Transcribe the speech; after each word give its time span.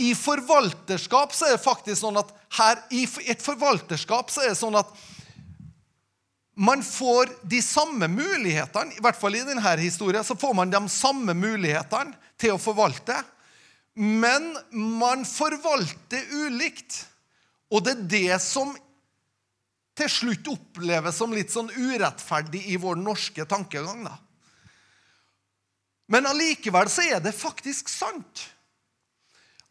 I 0.00 0.12
forvalterskap 0.16 1.34
så 1.36 1.48
er 1.48 1.56
det 1.56 1.64
faktisk 1.64 2.00
sånn 2.00 2.20
at 2.20 2.30
her, 2.58 2.80
i 2.94 3.04
et 3.32 3.42
forvalterskap 3.42 4.30
så 4.32 4.44
er 4.44 4.52
det 4.52 4.60
sånn 4.60 4.78
at 4.78 4.92
man 6.54 6.82
får 6.84 7.30
de 7.48 7.62
samme 7.64 8.08
mulighetene, 8.12 8.92
i 8.92 9.02
hvert 9.02 9.16
fall 9.16 9.36
i 9.38 9.44
denne 9.46 9.76
historien, 9.80 10.24
så 10.24 10.36
får 10.36 10.52
man 10.56 10.72
de 10.72 10.82
samme 10.92 11.34
mulighetene 11.34 12.12
til 12.40 12.54
å 12.56 12.60
forvalte. 12.60 13.16
Men 13.96 14.52
man 14.72 15.24
forvalter 15.28 16.28
ulikt. 16.44 17.06
Og 17.72 17.84
det 17.84 17.94
er 17.96 18.08
det 18.12 18.40
som 18.44 18.74
til 19.96 20.08
slutt 20.12 20.48
oppleves 20.52 21.16
som 21.16 21.32
litt 21.32 21.52
sånn 21.52 21.72
urettferdig 21.72 22.62
i 22.72 22.78
vår 22.80 23.00
norske 23.00 23.44
tankegang. 23.48 24.04
da. 24.04 24.16
Men 26.12 26.28
allikevel 26.28 26.90
så 26.92 27.04
er 27.08 27.20
det 27.24 27.32
faktisk 27.36 27.88
sant. 27.88 28.51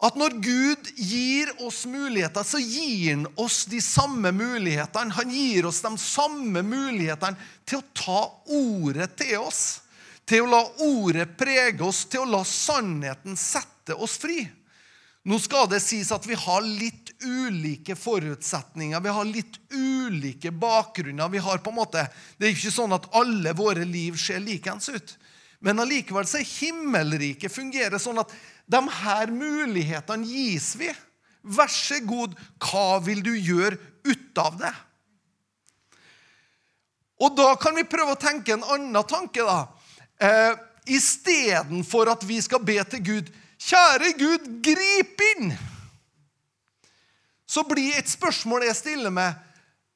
At 0.01 0.15
når 0.17 0.33
Gud 0.41 0.87
gir 0.97 1.51
oss 1.61 1.83
muligheter, 1.85 2.43
så 2.43 2.57
gir 2.57 3.11
han 3.11 3.27
oss 3.37 3.67
de 3.69 3.77
samme 3.85 4.31
mulighetene. 4.33 5.13
Han 5.13 5.29
gir 5.29 5.67
oss 5.69 5.83
de 5.85 5.91
samme 6.01 6.63
mulighetene 6.65 7.37
til 7.69 7.81
å 7.81 7.89
ta 7.93 8.21
ordet 8.57 9.11
til 9.21 9.37
oss. 9.43 9.61
Til 10.25 10.47
å 10.47 10.49
la 10.49 10.61
ordet 10.87 11.27
prege 11.37 11.85
oss, 11.85 12.05
til 12.09 12.25
å 12.25 12.31
la 12.33 12.41
sannheten 12.47 13.37
sette 13.37 13.93
oss 13.93 14.17
fri. 14.21 14.41
Nå 15.29 15.37
skal 15.37 15.67
det 15.69 15.83
sies 15.85 16.09
at 16.15 16.25
vi 16.25 16.33
har 16.33 16.65
litt 16.65 17.11
ulike 17.21 17.93
forutsetninger. 17.93 19.03
Vi 19.05 19.13
har 19.13 19.27
litt 19.29 19.59
ulike 19.69 20.49
bakgrunner. 20.49 21.29
Vi 21.29 21.43
har 21.45 21.61
på 21.61 21.69
en 21.69 21.77
måte, 21.77 22.07
Det 22.37 22.47
er 22.47 22.55
ikke 22.55 22.73
sånn 22.73 22.97
at 22.97 23.05
alle 23.13 23.53
våre 23.53 23.85
liv 23.85 24.17
ser 24.17 24.41
likens 24.41 24.89
ut. 24.89 25.13
Men 25.61 25.81
allikevel 25.83 26.25
så 26.27 26.39
er 26.39 26.47
himmelriket 26.49 27.53
fungerer 27.53 28.01
sånn 28.01 28.21
at 28.21 28.33
de 28.71 28.81
her 29.01 29.33
mulighetene 29.33 30.25
gis 30.25 30.73
vi. 30.79 30.89
Vær 31.41 31.69
så 31.73 31.99
god, 32.05 32.33
hva 32.61 32.99
vil 33.05 33.21
du 33.25 33.33
gjøre 33.33 33.77
ut 34.05 34.41
av 34.41 34.57
det? 34.61 34.73
Og 37.21 37.37
da 37.37 37.53
kan 37.61 37.77
vi 37.77 37.85
prøve 37.85 38.15
å 38.15 38.21
tenke 38.21 38.55
en 38.55 38.65
annen 38.65 39.05
tanke, 39.09 39.45
da. 39.45 39.67
Eh, 40.21 40.67
Istedenfor 40.91 42.09
at 42.09 42.23
vi 42.25 42.39
skal 42.41 42.63
be 42.65 42.79
til 42.89 43.03
Gud 43.05 43.27
Kjære 43.61 44.15
Gud, 44.17 44.47
grip 44.65 45.21
inn! 45.35 45.51
Så 47.45 47.61
blir 47.67 47.99
et 47.99 48.09
spørsmål 48.09 48.65
jeg 48.65 48.77
stiller 48.79 49.13
meg, 49.13 49.35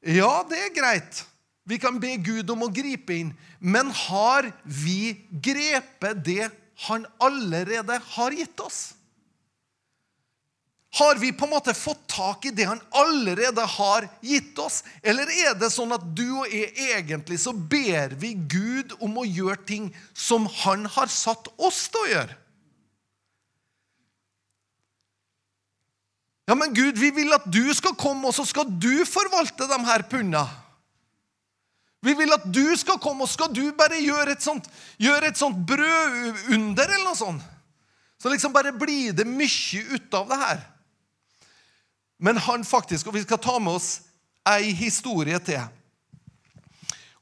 ja, 0.05 0.43
det 0.45 0.59
er 0.67 0.73
greit. 0.75 1.21
Vi 1.65 1.79
kan 1.81 1.97
be 1.99 2.13
Gud 2.21 2.49
om 2.53 2.67
å 2.67 2.73
gripe 2.73 3.15
inn. 3.15 3.31
Men 3.59 3.89
har 4.05 4.51
vi 4.63 5.15
grepet 5.29 6.21
det 6.25 6.51
han 6.85 7.07
allerede 7.23 7.97
har 8.13 8.35
gitt 8.37 8.59
oss? 8.61 8.93
Har 10.95 11.17
vi 11.19 11.33
på 11.35 11.43
en 11.43 11.51
måte 11.51 11.73
fått 11.75 12.05
tak 12.07 12.45
i 12.47 12.53
det 12.55 12.69
han 12.69 12.79
allerede 12.95 13.65
har 13.67 14.05
gitt 14.23 14.59
oss? 14.61 14.79
Eller 15.03 15.27
er 15.27 15.57
det 15.59 15.73
sånn 15.73 15.91
at 15.91 16.05
du 16.15 16.27
og 16.37 16.53
jeg 16.53 16.71
egentlig 16.95 17.41
så 17.41 17.51
ber 17.51 18.15
vi 18.21 18.31
Gud 18.35 18.93
om 19.03 19.17
å 19.19 19.25
gjøre 19.27 19.59
ting 19.67 19.89
som 20.13 20.47
han 20.61 20.85
har 20.95 21.11
satt 21.11 21.49
oss 21.57 21.87
til 21.91 22.05
å 22.05 22.11
gjøre? 22.13 22.37
Ja, 26.45 26.55
men 26.55 26.77
Gud, 26.77 27.01
vi 27.01 27.09
vil 27.09 27.33
at 27.33 27.47
du 27.49 27.65
skal 27.73 27.97
komme, 27.97 28.29
og 28.29 28.37
så 28.37 28.45
skal 28.45 28.69
du 28.69 29.01
forvalte 29.09 29.65
de 29.67 29.79
her 29.89 30.05
pundene. 30.05 30.45
Vi 32.05 32.13
vil 32.13 32.33
at 32.35 32.45
du 32.53 32.75
skal 32.77 32.99
komme, 33.01 33.25
og 33.25 33.31
skal 33.31 33.49
du 33.53 33.63
bare 33.77 33.97
gjøre 33.97 34.35
et 34.35 34.45
sånt, 34.45 34.67
gjøre 35.01 35.31
et 35.31 35.39
sånt 35.39 35.57
brødunder 35.67 36.85
eller 36.85 37.07
noe 37.07 37.17
sånt. 37.17 37.45
Så 38.21 38.29
liksom 38.31 38.53
bare 38.53 38.73
blir 38.73 39.13
det 39.13 39.25
mye 39.27 39.81
ut 39.95 40.17
av 40.17 40.29
det 40.29 40.37
her. 40.41 40.61
Men 42.17 42.37
han 42.41 42.63
faktisk, 42.65 43.09
og 43.09 43.17
vi 43.17 43.25
skal 43.25 43.41
ta 43.41 43.57
med 43.59 43.75
oss 43.75 43.89
ei 44.47 44.71
historie 44.77 45.39
til. 45.43 45.65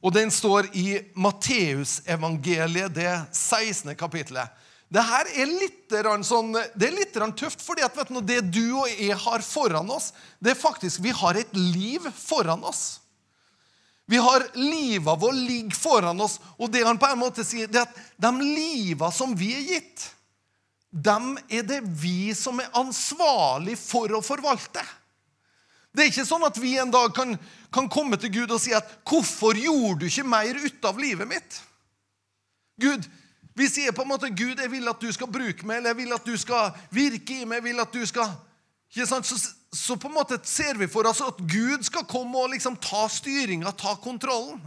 Og 0.04 0.12
den 0.12 0.32
står 0.32 0.68
i 0.76 1.00
Matteusevangeliet, 1.16 2.92
det 2.94 3.12
16. 3.32 3.96
kapittelet. 3.96 4.52
Det 4.94 5.02
her 5.02 5.30
er 5.42 5.50
litt, 5.50 5.96
sånn, 6.28 6.52
det 6.76 6.90
er 6.90 6.94
litt 6.94 7.16
tøft, 7.40 7.64
fordi 7.64 7.88
det 8.28 8.42
du 8.52 8.76
og 8.84 8.92
jeg 8.92 9.16
har 9.18 9.42
foran 9.42 9.90
oss, 9.90 10.12
det 10.40 10.54
er 10.54 10.60
faktisk 10.60 11.02
Vi 11.02 11.10
har 11.10 11.40
et 11.40 11.56
liv 11.56 12.04
foran 12.20 12.64
oss. 12.64 13.00
Vi 14.06 14.18
har 14.18 14.48
Livet 14.54 15.22
vårt 15.22 15.36
ligger 15.36 15.76
foran 15.76 16.22
oss, 16.22 16.40
og 16.58 16.72
det 16.72 16.84
han 16.84 17.00
på 17.00 17.08
en 17.08 17.22
måte 17.22 17.46
sier, 17.48 17.70
det 17.72 17.80
er 17.80 17.88
at 17.88 18.02
de 18.20 18.32
livene 18.42 19.12
som 19.16 19.36
vi 19.38 19.54
er 19.56 19.64
gitt, 19.76 20.10
dem 20.94 21.38
er 21.50 21.64
det 21.66 21.80
vi 21.98 22.34
som 22.38 22.60
er 22.62 22.70
ansvarlig 22.78 23.78
for 23.80 24.12
å 24.14 24.22
forvalte. 24.22 24.84
Det 25.94 26.04
er 26.04 26.12
ikke 26.12 26.26
sånn 26.26 26.46
at 26.46 26.58
vi 26.62 26.76
en 26.82 26.92
dag 26.94 27.14
kan, 27.16 27.36
kan 27.74 27.90
komme 27.90 28.18
til 28.22 28.34
Gud 28.34 28.52
og 28.52 28.62
si 28.62 28.74
at 28.74 28.86
'Hvorfor 29.06 29.58
gjorde 29.58 30.00
du 30.00 30.06
ikke 30.06 30.26
mer 30.26 30.58
ut 30.58 30.86
av 30.86 30.98
livet 30.98 31.28
mitt?' 31.28 31.62
Gud, 32.82 33.06
vi 33.56 33.68
sier 33.70 33.92
på 33.92 34.02
en 34.02 34.08
måte, 34.08 34.30
'Gud, 34.30 34.60
jeg 34.60 34.72
vil 34.72 34.90
at 34.90 35.02
du 35.02 35.12
skal 35.14 35.28
bruke 35.28 35.66
meg, 35.66 35.78
eller 35.78 35.90
jeg 35.90 35.98
vil 35.98 36.14
at 36.14 36.26
du 36.26 36.38
skal 36.38 36.72
virke 36.92 37.42
i 37.42 37.46
meg.' 37.46 37.62
jeg 37.62 37.64
vil 37.64 37.80
at 37.80 37.94
du 37.94 38.06
skal... 38.06 38.30
Ikke 38.90 39.08
sant? 39.08 39.26
Så, 39.26 39.54
så 39.74 39.98
på 39.98 40.08
en 40.08 40.18
måte 40.20 40.38
ser 40.46 40.78
vi 40.78 40.88
for 40.92 41.08
oss 41.10 41.22
at 41.26 41.40
Gud 41.50 41.84
skal 41.86 42.06
komme 42.10 42.38
og 42.38 42.52
liksom 42.54 42.78
ta 42.82 43.08
styringa, 43.10 43.74
ta 43.74 43.96
kontrollen. 44.02 44.62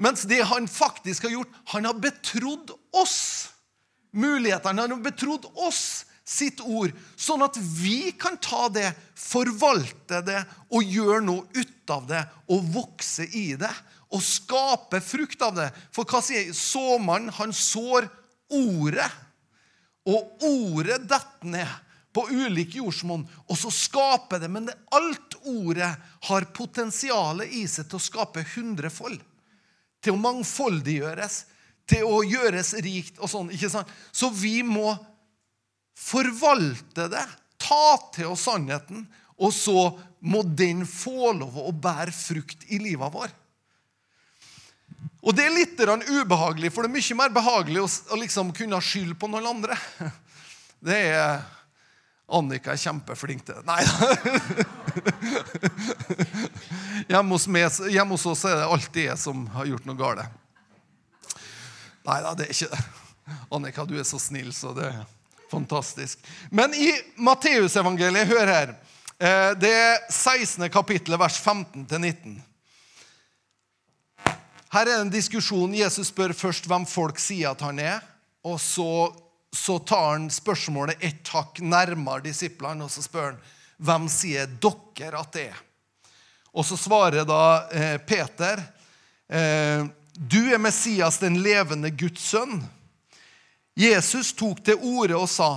Mens 0.00 0.24
det 0.24 0.40
han 0.48 0.68
faktisk 0.68 1.26
har 1.28 1.34
gjort, 1.34 1.58
han 1.74 1.84
har 1.84 1.98
betrodd 2.00 2.72
oss 2.96 3.50
mulighetene. 4.16 4.86
Han 4.86 4.96
har 4.96 5.04
betrodd 5.04 5.44
oss 5.60 6.06
sitt 6.24 6.62
ord, 6.62 6.94
sånn 7.18 7.42
at 7.44 7.58
vi 7.58 8.12
kan 8.16 8.38
ta 8.40 8.68
det, 8.72 8.92
forvalte 9.18 10.22
det 10.24 10.40
og 10.70 10.86
gjøre 10.86 11.20
noe 11.26 11.44
ut 11.52 11.92
av 11.92 12.06
det 12.08 12.22
og 12.48 12.68
vokse 12.76 13.26
i 13.36 13.50
det 13.60 13.72
og 14.10 14.22
skape 14.24 15.02
frukt 15.04 15.42
av 15.44 15.54
det. 15.58 15.68
For 15.94 16.08
hva 16.08 16.22
sier 16.24 16.48
såmannen? 16.56 17.30
Han 17.36 17.52
sår 17.54 18.08
ordet. 18.56 19.06
Og 20.08 20.42
ordet 20.48 21.02
detter 21.04 21.52
ned 21.52 21.89
på 22.12 22.26
ulike 22.30 22.80
jordsmonn, 22.80 23.22
og 23.46 23.58
så 23.58 23.70
skaper 23.70 24.42
det. 24.42 24.50
Men 24.50 24.66
det, 24.68 24.76
alt 24.94 25.36
ordet 25.46 25.92
har 26.26 26.48
potensialet 26.56 27.52
i 27.60 27.66
seg 27.70 27.88
til 27.88 28.00
å 28.00 28.02
skape 28.02 28.44
hundrefold. 28.54 29.20
Til 30.00 30.16
å 30.16 30.22
mangfoldiggjøres, 30.22 31.44
til 31.90 32.06
å 32.08 32.22
gjøres 32.24 32.74
rikt 32.84 33.20
og 33.20 33.30
sånn. 33.30 33.50
ikke 33.54 33.70
sant? 33.72 33.90
Så 34.12 34.30
vi 34.34 34.60
må 34.66 34.94
forvalte 36.00 37.08
det, 37.12 37.26
ta 37.60 37.98
til 38.14 38.32
oss 38.32 38.46
sannheten, 38.48 39.04
og 39.40 39.52
så 39.54 39.90
må 40.20 40.42
den 40.44 40.84
få 40.88 41.32
lov 41.36 41.58
å 41.60 41.72
bære 41.72 42.12
frukt 42.14 42.64
i 42.72 42.80
livet 42.80 43.12
vår. 43.12 43.30
Og 45.20 45.36
det 45.36 45.46
er 45.46 45.52
litt 45.52 45.80
ubehagelig, 45.80 46.70
for 46.72 46.84
det 46.84 46.90
er 46.90 46.96
mye 46.96 47.16
mer 47.18 47.32
behagelig 47.32 47.82
å, 47.84 47.88
liksom 48.20 48.52
kunne 48.56 48.80
skylde 48.84 49.16
på 49.20 49.28
noen 49.28 49.52
andre. 49.52 49.76
Det 50.80 50.96
er 50.96 51.42
Annika 52.30 52.70
er 52.74 52.80
kjempeflink 52.80 53.44
til 53.46 53.54
det. 53.58 53.64
Nei 53.66 53.84
da. 53.86 53.92
Hjemme 57.10 57.30
hos, 57.34 57.46
hjemme 57.90 58.12
hos 58.14 58.26
oss 58.30 58.44
er 58.46 58.54
det 58.60 58.70
alltid 58.70 59.04
jeg 59.08 59.18
som 59.18 59.36
har 59.56 59.64
gjort 59.66 59.86
noe 59.88 59.98
galt. 59.98 60.22
Nei 62.06 62.18
da, 62.22 62.30
det 62.38 62.44
er 62.46 62.52
ikke 62.54 62.70
det. 62.74 62.82
Annika, 63.54 63.84
du 63.86 63.98
er 63.98 64.06
så 64.06 64.18
snill, 64.22 64.52
så 64.54 64.72
det 64.76 64.86
er 64.90 65.00
fantastisk. 65.50 66.18
Men 66.50 66.74
i 66.74 66.92
Matteusevangeliet, 67.18 68.28
hør 68.30 68.46
her. 68.46 68.74
Eh, 69.18 69.50
det 69.60 69.72
er 69.74 69.98
16. 70.08 70.70
kapittelet, 70.72 71.20
vers 71.20 71.40
15-19. 71.42 72.40
Her 74.70 74.86
er 74.86 74.92
det 74.92 75.00
en 75.02 75.12
diskusjon. 75.12 75.74
Jesus 75.74 76.12
spør 76.12 76.32
først 76.36 76.68
hvem 76.70 76.86
folk 76.86 77.18
sier 77.18 77.50
at 77.50 77.60
han 77.66 77.78
er. 77.82 77.98
Og 78.46 78.60
så, 78.62 79.10
så 79.56 79.78
tar 79.78 80.12
han 80.12 80.28
spørsmålet 80.30 81.02
ett 81.04 81.28
hakk 81.34 81.60
nærmere 81.62 82.24
disiplene, 82.28 82.86
og 82.86 82.92
så 82.92 83.02
spør 83.02 83.32
han 83.32 83.40
hvem 83.80 84.06
sier 84.12 84.50
dere 84.60 85.20
at 85.20 85.32
det 85.34 85.46
er. 85.50 85.62
Og 86.50 86.66
så 86.66 86.76
svarer 86.78 87.26
da 87.26 87.42
eh, 87.70 87.96
Peter, 88.02 88.62
eh, 89.30 89.86
du 90.14 90.40
er 90.50 90.58
Messias, 90.58 91.18
den 91.22 91.40
levende 91.42 91.90
Guds 91.90 92.30
sønn. 92.32 92.60
Jesus 93.78 94.32
tok 94.36 94.62
til 94.66 94.82
orde 94.82 95.16
og 95.16 95.28
sa, 95.30 95.52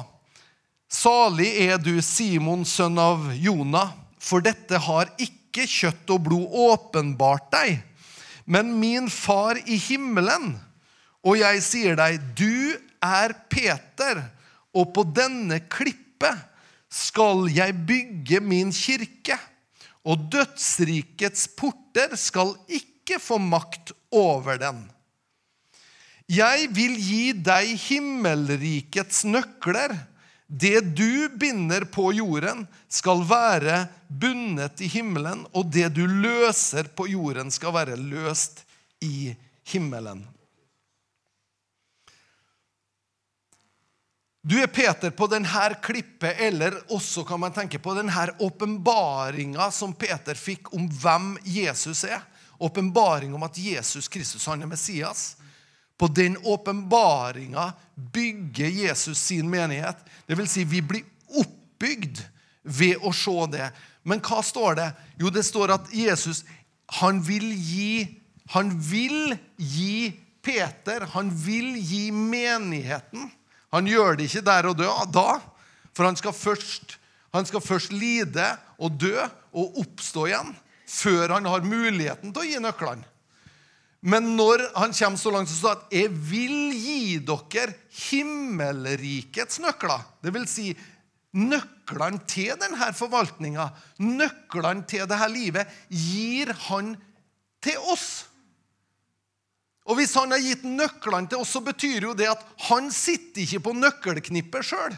salig 0.87 1.49
er 1.65 1.81
du, 1.81 1.95
Simon, 2.01 2.63
sønn 2.65 2.99
av 3.01 3.31
Jonah, 3.35 3.95
for 4.21 4.45
dette 4.45 4.77
har 4.79 5.09
ikke 5.17 5.65
kjøtt 5.67 6.13
og 6.13 6.29
blod 6.29 6.61
åpenbart 6.69 7.49
deg 7.53 7.81
men 8.45 8.79
min 8.79 9.09
far 9.09 9.59
i 9.65 9.77
himmelen. 9.77 10.55
Og 11.23 11.39
jeg 11.39 11.63
sier 11.63 11.99
deg, 11.99 12.19
du 12.35 12.75
er 13.03 13.35
Peter, 13.51 14.23
og 14.73 14.93
på 14.95 15.03
denne 15.15 15.59
klippet 15.69 16.39
skal 16.93 17.47
jeg 17.51 17.75
bygge 17.87 18.39
min 18.43 18.71
kirke. 18.73 19.37
Og 20.03 20.25
dødsrikets 20.31 21.47
porter 21.57 22.15
skal 22.19 22.55
ikke 22.67 23.19
få 23.23 23.39
makt 23.39 23.93
over 24.11 24.59
den. 24.59 24.83
Jeg 26.31 26.69
vil 26.75 26.95
gi 26.97 27.33
deg 27.35 27.75
himmelrikets 27.89 29.23
nøkler. 29.27 29.95
det 30.53 30.93
du 30.93 31.29
binder 31.39 31.81
på 31.89 32.11
jorden, 32.13 32.67
skal 32.89 33.23
være 33.25 33.87
bundet 34.07 34.83
i 34.85 34.87
himmelen, 34.91 35.47
og 35.49 35.71
det 35.73 35.87
du 35.95 36.05
løser 36.05 36.91
på 36.93 37.07
jorden, 37.09 37.49
skal 37.49 37.73
være 37.73 37.97
løst 37.97 38.61
i 39.01 39.33
himmelen. 39.71 40.21
Du 44.43 44.57
er 44.59 44.67
Peter 44.67 45.11
på 45.15 45.27
denne 45.31 45.69
klippet, 45.79 46.35
eller 46.35 46.75
også 46.91 47.23
kan 47.23 47.39
man 47.39 47.53
tenke 47.55 47.79
på 47.79 47.93
denne 47.95 48.25
åpenbaringa 48.43 49.69
som 49.71 49.93
Peter 49.95 50.35
fikk 50.35 50.73
om 50.75 50.89
hvem 50.91 51.37
Jesus 51.47 52.01
er. 52.03 52.19
Åpenbaring 52.59 53.31
om 53.35 53.45
at 53.47 53.55
Jesus 53.57 54.09
Kristus 54.11 54.43
han 54.51 54.65
er 54.65 54.67
Messias. 54.67 55.37
På 55.95 56.09
den 56.11 56.35
åpenbaringa 56.43 57.69
bygger 57.95 58.67
Jesus 58.67 59.21
sin 59.29 59.47
menighet. 59.49 60.01
Det 60.27 60.35
vil 60.35 60.49
si, 60.51 60.65
vi 60.67 60.81
blir 60.83 61.05
oppbygd 61.39 62.19
ved 62.63 62.99
å 62.99 63.13
se 63.15 63.37
det. 63.53 63.69
Men 64.03 64.19
hva 64.27 64.41
står 64.43 64.75
det? 64.75 64.89
Jo, 65.23 65.31
det 65.31 65.45
står 65.47 65.71
at 65.77 65.87
Jesus 65.95 66.43
han 66.99 67.21
vil 67.23 67.47
gi, 67.55 68.19
han 68.51 68.75
vil 68.75 69.37
gi 69.55 70.11
Peter, 70.43 71.07
han 71.15 71.31
vil 71.31 71.77
gi 71.79 72.09
menigheten. 72.11 73.31
Han 73.73 73.89
gjør 73.89 74.17
det 74.17 74.29
ikke 74.29 74.45
der 74.45 74.69
og 74.69 74.77
da, 74.77 75.39
for 75.93 76.05
han 76.05 76.17
skal 76.17 76.35
først, 76.35 76.97
han 77.33 77.47
skal 77.49 77.63
først 77.65 77.93
lide 77.93 78.45
og 78.77 78.99
dø 79.01 79.15
og 79.53 79.81
oppstå 79.81 80.27
igjen 80.29 80.53
før 80.93 81.33
han 81.37 81.49
har 81.49 81.65
muligheten 81.65 82.33
til 82.33 82.43
å 82.43 82.47
gi 82.47 82.61
nøklene. 82.61 83.07
Men 84.03 84.33
når 84.35 84.65
han 84.75 84.91
kommer 84.91 85.19
så 85.19 85.31
langt, 85.31 85.49
så 85.49 85.55
står 85.55 85.77
at 85.77 85.93
'jeg 85.95 86.09
vil 86.11 86.73
gi 86.75 87.19
dere 87.23 87.73
himmelrikets 88.11 89.61
nøkler'. 89.63 90.03
Det 90.21 90.33
vil 90.33 90.47
si 90.47 90.75
nøklene 91.33 92.19
til 92.27 92.51
denne 92.59 92.91
forvaltninga, 92.93 93.69
nøklene 93.99 94.85
til 94.85 95.07
dette 95.07 95.29
livet, 95.31 95.67
gir 95.89 96.51
han 96.67 96.97
til 97.61 97.77
oss. 97.77 98.25
Og 99.83 99.99
hvis 99.99 100.15
han 100.15 100.31
har 100.31 100.41
gitt 100.43 100.63
nøklene 100.63 101.27
til 101.29 101.43
oss, 101.43 101.51
så 101.55 101.61
betyr 101.63 102.07
jo 102.07 102.13
det 102.15 102.29
at 102.31 102.43
han 102.69 102.87
sitter 102.93 103.43
ikke 103.43 103.65
på 103.67 103.75
nøkkelknippet 103.75 104.69
sjøl. 104.69 104.95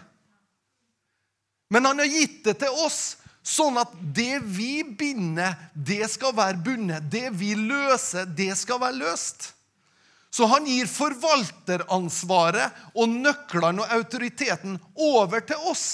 Men 1.74 1.90
han 1.90 2.04
har 2.04 2.12
gitt 2.12 2.44
det 2.46 2.60
til 2.62 2.84
oss 2.86 3.16
Sånn 3.46 3.78
at 3.78 3.92
det 4.18 4.40
vi 4.42 4.82
binder, 4.98 5.54
det 5.78 6.08
skal 6.10 6.34
være 6.34 6.58
bundet. 6.66 7.06
Det 7.14 7.30
vi 7.38 7.52
løser, 7.54 8.26
det 8.26 8.56
skal 8.58 8.80
være 8.82 8.98
løst. 9.04 9.52
Så 10.34 10.50
han 10.50 10.66
gir 10.66 10.90
forvalteransvaret 10.90 12.74
og 12.98 13.14
nøklene 13.14 13.86
og 13.86 13.94
autoriteten 14.00 14.80
over 14.98 15.46
til 15.46 15.62
oss. 15.70 15.86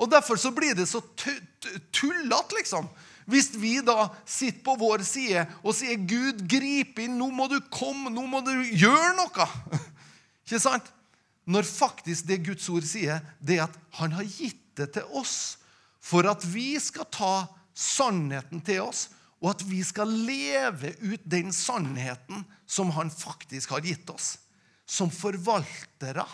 Og 0.00 0.08
Derfor 0.08 0.40
så 0.40 0.50
blir 0.56 0.72
det 0.74 0.88
så 0.88 1.02
tullete, 1.92 2.56
liksom. 2.56 2.88
Hvis 3.30 3.52
vi 3.54 3.76
da 3.84 4.08
sitter 4.28 4.62
på 4.66 4.74
vår 4.80 5.04
side 5.06 5.44
og 5.62 5.74
sier 5.76 5.98
'Gud, 5.98 6.42
grip 6.50 6.98
inn. 6.98 7.18
Nå 7.18 7.30
må 7.30 7.46
du 7.50 7.60
komme. 7.70 8.10
Nå 8.10 8.26
må 8.26 8.42
du 8.46 8.52
gjøre 8.68 9.14
noe.' 9.18 9.48
Ikke 10.44 10.62
sant? 10.62 10.90
Når 11.50 11.66
faktisk 11.66 12.26
det 12.26 12.42
Guds 12.46 12.68
ord 12.70 12.86
sier, 12.86 13.22
det 13.40 13.58
er 13.58 13.68
at 13.68 13.78
han 13.98 14.12
har 14.18 14.26
gitt 14.26 14.60
det 14.78 14.92
til 14.94 15.06
oss 15.18 15.56
for 16.00 16.26
at 16.30 16.44
vi 16.48 16.74
skal 16.80 17.08
ta 17.12 17.34
sannheten 17.76 18.62
til 18.64 18.84
oss, 18.86 19.08
og 19.40 19.54
at 19.54 19.64
vi 19.68 19.80
skal 19.84 20.08
leve 20.08 20.92
ut 21.00 21.22
den 21.24 21.52
sannheten 21.54 22.44
som 22.68 22.92
han 22.96 23.12
faktisk 23.12 23.72
har 23.74 23.84
gitt 23.84 24.10
oss. 24.12 24.34
Som 24.84 25.12
forvaltere 25.12 26.26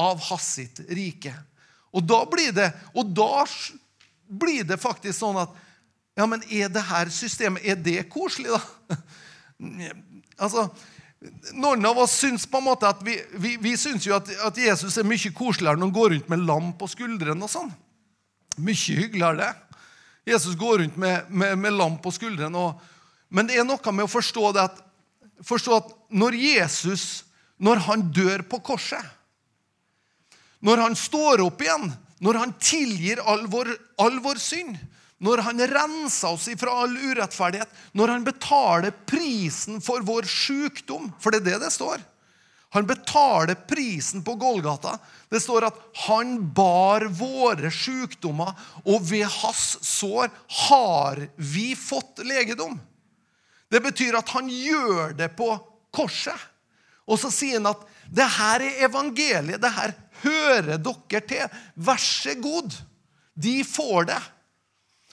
av 0.00 0.20
hans 0.28 0.58
rike. 0.88 1.32
Og 1.92 2.04
da 2.08 2.22
blir 2.28 2.52
det, 2.56 2.70
og 2.96 3.12
da 3.12 3.44
blir 4.32 4.64
det 4.68 4.80
faktisk 4.80 5.18
sånn 5.18 5.40
at 5.44 5.56
Ja, 6.18 6.26
men 6.28 6.42
er 6.50 6.68
det 6.68 6.82
her 6.84 7.08
systemet 7.08 7.64
Er 7.64 7.78
det 7.80 8.08
koselig, 8.12 8.52
da? 8.52 8.96
altså, 10.44 10.66
noen 11.54 11.86
av 11.86 12.00
oss 12.02 12.18
syns 12.20 12.44
på 12.50 12.60
en 12.60 12.66
måte 12.66 12.88
at 12.88 13.00
vi, 13.06 13.14
vi, 13.40 13.54
vi 13.62 13.72
syns 13.78 14.06
jo 14.08 14.16
at, 14.16 14.28
at, 14.42 14.58
Jesus 14.58 14.98
er 14.98 15.08
mye 15.08 15.32
koseligere 15.36 15.78
når 15.78 15.88
han 15.88 15.96
går 15.96 16.14
rundt 16.16 16.30
med 16.32 16.46
lam 16.48 16.72
på 16.78 16.88
skuldrene. 16.90 17.46
og 17.46 17.52
sånn. 17.52 17.72
Mye 18.58 18.96
hyggeligere, 18.98 19.46
det. 19.46 19.82
Jesus 20.34 20.56
går 20.58 20.82
rundt 20.82 20.96
med, 21.00 21.30
med, 21.30 21.56
med 21.58 21.76
lam 21.78 21.98
på 22.02 22.12
skuldrene. 22.14 22.72
men 23.28 23.48
det 23.48 23.58
er 23.58 23.66
noe 23.66 23.92
med 23.92 24.04
å 24.04 24.12
forstå, 24.12 24.52
det 24.52 24.66
at, 24.68 24.82
forstå 25.46 25.76
at 25.76 25.92
når 26.10 26.36
Jesus 26.36 27.24
når 27.62 27.84
han 27.86 28.08
dør 28.14 28.42
på 28.50 28.58
korset, 28.64 29.02
når 30.62 30.82
han 30.82 30.96
står 30.98 31.42
opp 31.44 31.62
igjen, 31.62 31.92
når 32.22 32.38
han 32.38 32.54
tilgir 32.62 33.22
all 33.26 33.46
vår, 33.50 33.70
all 34.02 34.18
vår 34.22 34.38
synd, 34.42 34.76
når 35.22 35.44
han 35.46 35.62
renser 35.70 36.34
oss 36.34 36.48
fra 36.58 36.74
all 36.82 36.96
urettferdighet, 36.98 37.70
når 37.94 38.14
han 38.16 38.24
betaler 38.26 38.94
prisen 39.06 39.78
for 39.84 40.02
vår 40.06 40.26
sykdom 40.28 41.12
For 41.22 41.30
det 41.30 41.42
er 41.42 41.52
det 41.52 41.66
det 41.66 41.72
står. 41.74 42.02
Han 42.72 42.86
betaler 42.88 43.58
prisen 43.68 44.22
på 44.24 44.34
Golgata. 44.40 44.96
Det 45.28 45.42
står 45.44 45.66
at 45.68 45.80
han 46.06 46.38
bar 46.56 47.04
våre 47.12 47.68
sykdommer, 47.68 48.54
og 48.88 49.04
ved 49.10 49.26
hans 49.28 49.76
sår 49.84 50.30
har 50.66 51.20
vi 51.36 51.74
fått 51.76 52.24
legedom. 52.24 52.78
Det 53.68 53.80
betyr 53.84 54.16
at 54.16 54.32
han 54.32 54.48
gjør 54.48 55.12
det 55.16 55.28
på 55.36 55.50
korset. 55.92 56.48
Og 57.04 57.20
så 57.20 57.28
sier 57.32 57.60
han 57.60 57.70
at 57.74 57.84
det 58.08 58.28
her 58.38 58.64
er 58.64 58.86
evangeliet. 58.88 59.60
Det 59.60 59.72
her 59.76 59.92
hører 60.24 60.78
dere 60.80 61.22
til. 61.28 61.58
Vær 61.76 62.00
så 62.00 62.34
god. 62.40 62.72
De 63.36 63.58
får 63.68 64.08
det. 64.12 64.20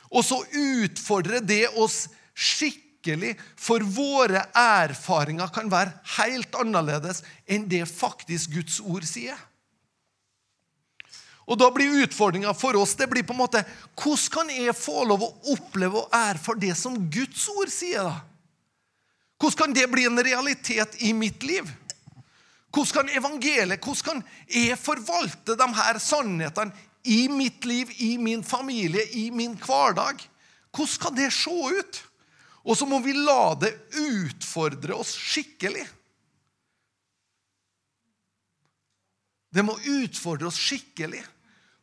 Og 0.09 0.25
så 0.25 0.39
utfordrer 0.43 1.43
det 1.45 1.67
oss 1.77 2.07
skikkelig 2.33 3.35
for 3.59 3.83
våre 3.83 4.45
erfaringer 4.57 5.51
kan 5.53 5.69
være 5.71 5.93
helt 6.17 6.55
annerledes 6.59 7.21
enn 7.49 7.67
det 7.69 7.85
faktisk 7.89 8.55
Guds 8.57 8.79
ord 8.81 9.05
sier. 9.07 9.37
Og 11.49 11.57
Da 11.57 11.71
blir 11.73 12.03
utfordringa 12.05 12.53
for 12.53 12.77
oss 12.77 12.93
det 12.95 13.09
blir 13.09 13.25
på 13.25 13.33
en 13.33 13.41
måte, 13.41 13.63
hvordan 13.97 14.33
kan 14.33 14.51
jeg 14.53 14.75
få 14.77 15.03
lov 15.09 15.23
å 15.25 15.35
oppleve 15.55 16.03
og 16.03 16.13
erfare 16.13 16.61
det 16.61 16.75
som 16.77 16.97
Guds 17.09 17.47
ord 17.49 17.71
sier? 17.73 18.05
da? 18.05 18.19
Hvordan 19.39 19.57
kan 19.57 19.73
det 19.73 19.87
bli 19.89 20.05
en 20.05 20.21
realitet 20.21 20.99
i 21.01 21.13
mitt 21.13 21.43
liv? 21.43 21.65
Hvordan 22.69 23.07
kan 23.07 23.15
evangeliet, 23.17 23.81
hvordan 23.81 24.21
kan 24.21 24.23
jeg 24.51 24.77
forvalte 24.77 25.55
de 25.57 25.67
her 25.79 25.97
sannhetene 26.03 26.88
i 27.03 27.29
mitt 27.29 27.65
liv, 27.65 27.91
i 27.97 28.17
min 28.17 28.43
familie, 28.43 29.05
i 29.11 29.29
min 29.31 29.55
hverdag? 29.55 30.21
Hvordan 30.75 31.01
kan 31.01 31.15
det 31.15 31.31
se 31.33 31.51
ut? 31.51 32.03
Og 32.67 32.77
så 32.77 32.85
må 32.85 32.99
vi 33.01 33.15
la 33.15 33.55
det 33.57 33.71
utfordre 33.97 34.97
oss 34.99 35.15
skikkelig. 35.15 35.85
Det 39.49 39.63
må 39.65 39.77
utfordre 39.79 40.49
oss 40.51 40.59
skikkelig. 40.61 41.23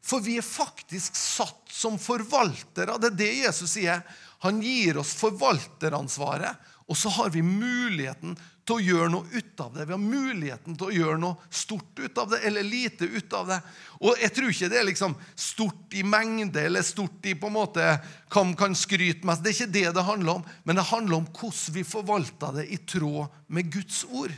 For 0.06 0.22
vi 0.22 0.36
er 0.38 0.46
faktisk 0.46 1.16
satt 1.18 1.72
som 1.72 1.96
forvaltere. 1.98 2.94
Det 3.02 3.10
er 3.10 3.18
det 3.18 3.32
Jesus 3.40 3.72
sier. 3.74 4.04
Han 4.44 4.60
gir 4.62 5.00
oss 5.00 5.16
forvalteransvaret, 5.18 6.54
og 6.86 6.96
så 6.96 7.10
har 7.10 7.32
vi 7.34 7.42
muligheten 7.42 8.36
til 8.66 8.76
å 8.76 8.82
gjøre 8.82 9.10
noe 9.10 9.26
ut 9.32 9.60
av 9.62 9.72
det. 9.74 9.86
Vi 9.88 9.94
har 9.94 10.02
muligheten 10.02 10.76
til 10.78 10.86
å 10.86 10.94
gjøre 10.94 11.18
noe 11.22 11.50
stort 11.50 11.98
ut 11.98 12.18
av 12.22 12.30
det 12.30 12.40
eller 12.46 12.66
lite 12.66 13.08
ut 13.10 13.34
av 13.34 13.50
det. 13.50 13.58
Og 14.06 14.22
jeg 14.22 14.34
tror 14.36 14.52
ikke 14.52 14.70
det 14.70 14.78
er 14.78 14.86
liksom 14.86 15.16
stort 15.34 15.96
i 15.98 16.04
mengde 16.06 16.62
eller 16.62 16.86
stort 16.86 17.26
i 17.26 17.34
på 17.38 17.50
en 17.50 17.56
måte 17.58 17.86
hva 18.30 18.44
man 18.44 18.54
kan 18.58 18.78
skryte 18.78 19.26
mest. 19.26 19.42
Det 19.42 19.50
er 19.50 19.58
ikke 19.58 19.74
det 19.78 19.86
det 19.98 20.06
handler 20.06 20.38
om, 20.38 20.46
men 20.62 20.78
det 20.78 20.86
handler 20.92 21.18
om 21.18 21.30
hvordan 21.30 21.76
vi 21.78 21.86
forvalter 21.86 22.60
det 22.60 22.68
i 22.70 22.78
tråd 22.94 23.34
med 23.50 23.72
Guds 23.74 24.04
ord. 24.06 24.34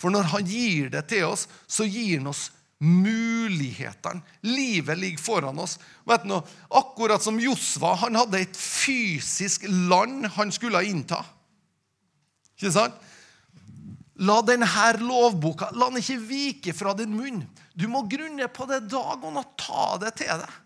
For 0.00 0.10
når 0.10 0.32
han 0.34 0.50
gir 0.50 0.90
det 0.90 1.04
til 1.12 1.28
oss, 1.28 1.46
så 1.70 1.86
gir 1.86 2.18
han 2.18 2.30
oss 2.32 2.48
mulighetene. 2.80 4.22
Livet 4.40 4.98
ligger 4.98 5.22
foran 5.22 5.58
oss. 5.58 5.78
Vet 6.04 6.24
du, 6.24 6.40
akkurat 6.68 7.22
som 7.22 7.40
Josva 7.40 7.94
han 8.04 8.16
hadde 8.16 8.40
et 8.40 8.56
fysisk 8.56 9.66
land 9.68 10.26
han 10.36 10.52
skulle 10.52 10.82
innta. 10.88 11.20
Ikke 12.56 12.72
sant? 12.72 12.96
La 14.20 14.40
denne 14.44 14.68
lovboka 15.00 15.70
la 15.72 15.88
den 15.88 16.00
ikke 16.02 16.18
vike 16.28 16.74
fra 16.76 16.92
din 16.96 17.14
munn. 17.16 17.44
Du 17.72 17.86
må 17.88 18.02
grunne 18.08 18.48
på 18.52 18.66
det 18.68 18.82
dag 18.92 19.22
og 19.24 19.32
natt. 19.32 19.54
Ta 19.60 19.96
det 20.00 20.16
til 20.20 20.42
deg. 20.42 20.58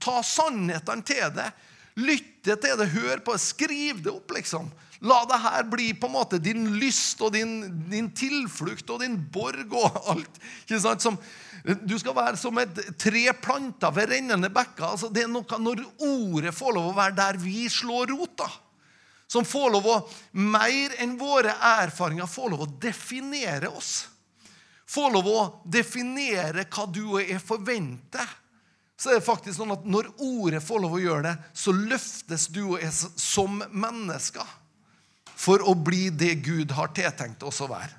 Ta 0.00 0.20
sannhetene 0.24 1.04
til 1.08 1.32
deg. 1.36 1.64
Lytte 1.98 2.56
til 2.60 2.76
det, 2.78 2.92
hør 2.92 3.24
på 3.24 3.34
det, 3.34 3.42
skriv 3.42 4.02
det 4.04 4.12
opp, 4.12 4.30
liksom. 4.36 4.68
La 5.06 5.20
det 5.30 5.38
her 5.38 5.66
bli 5.70 5.92
på 5.94 6.08
en 6.08 6.14
måte 6.16 6.40
din 6.42 6.72
lyst 6.80 7.20
og 7.22 7.30
din, 7.36 7.60
din 7.90 8.08
tilflukt 8.16 8.88
og 8.90 9.04
din 9.04 9.14
borg 9.30 9.74
og 9.78 9.98
alt. 10.14 10.40
Som, 10.98 11.18
du 11.86 11.94
skal 12.00 12.16
være 12.16 12.40
som 12.40 12.58
et 12.58 12.80
tre 12.98 13.22
planter 13.38 13.94
ved 13.94 14.10
rennende 14.10 14.50
bekker. 14.50 14.88
Altså, 14.90 15.12
det 15.14 15.26
er 15.26 15.30
noe 15.30 15.60
Når 15.62 15.84
ordet 16.02 16.54
får 16.54 16.74
lov 16.74 16.90
å 16.90 16.96
være 16.98 17.18
der 17.20 17.38
vi 17.42 17.68
slår 17.70 18.10
rota. 18.14 18.50
som 19.28 19.44
får 19.44 19.70
lov 19.70 19.86
å, 19.86 19.96
mer 20.32 20.94
enn 21.04 21.18
våre 21.20 21.52
erfaringer, 21.52 22.26
får 22.26 22.50
lov 22.50 22.62
å 22.64 22.70
definere 22.80 23.68
oss. 23.68 24.08
Får 24.88 25.10
lov 25.12 25.26
å 25.28 25.40
definere 25.68 26.64
hva 26.64 26.86
du 26.88 27.02
og 27.10 27.20
jeg 27.20 27.42
forventer, 27.44 28.24
så 28.96 29.12
er 29.12 29.20
det 29.20 29.26
faktisk 29.26 29.60
sånn 29.60 29.74
at 29.76 29.84
når 29.84 30.08
ordet 30.16 30.62
får 30.64 30.80
lov 30.80 30.96
å 30.96 31.02
gjøre 31.02 31.26
det, 31.28 31.34
så 31.52 31.76
løftes 31.76 32.48
du 32.50 32.62
og 32.64 32.80
jeg 32.80 32.90
som 32.96 33.60
mennesker 33.68 34.48
for 35.38 35.62
å 35.62 35.74
bli 35.74 36.08
det 36.10 36.34
Gud 36.46 36.74
har 36.74 36.90
tiltenkt 36.96 37.44
oss 37.46 37.60
å 37.62 37.70
være. 37.70 37.94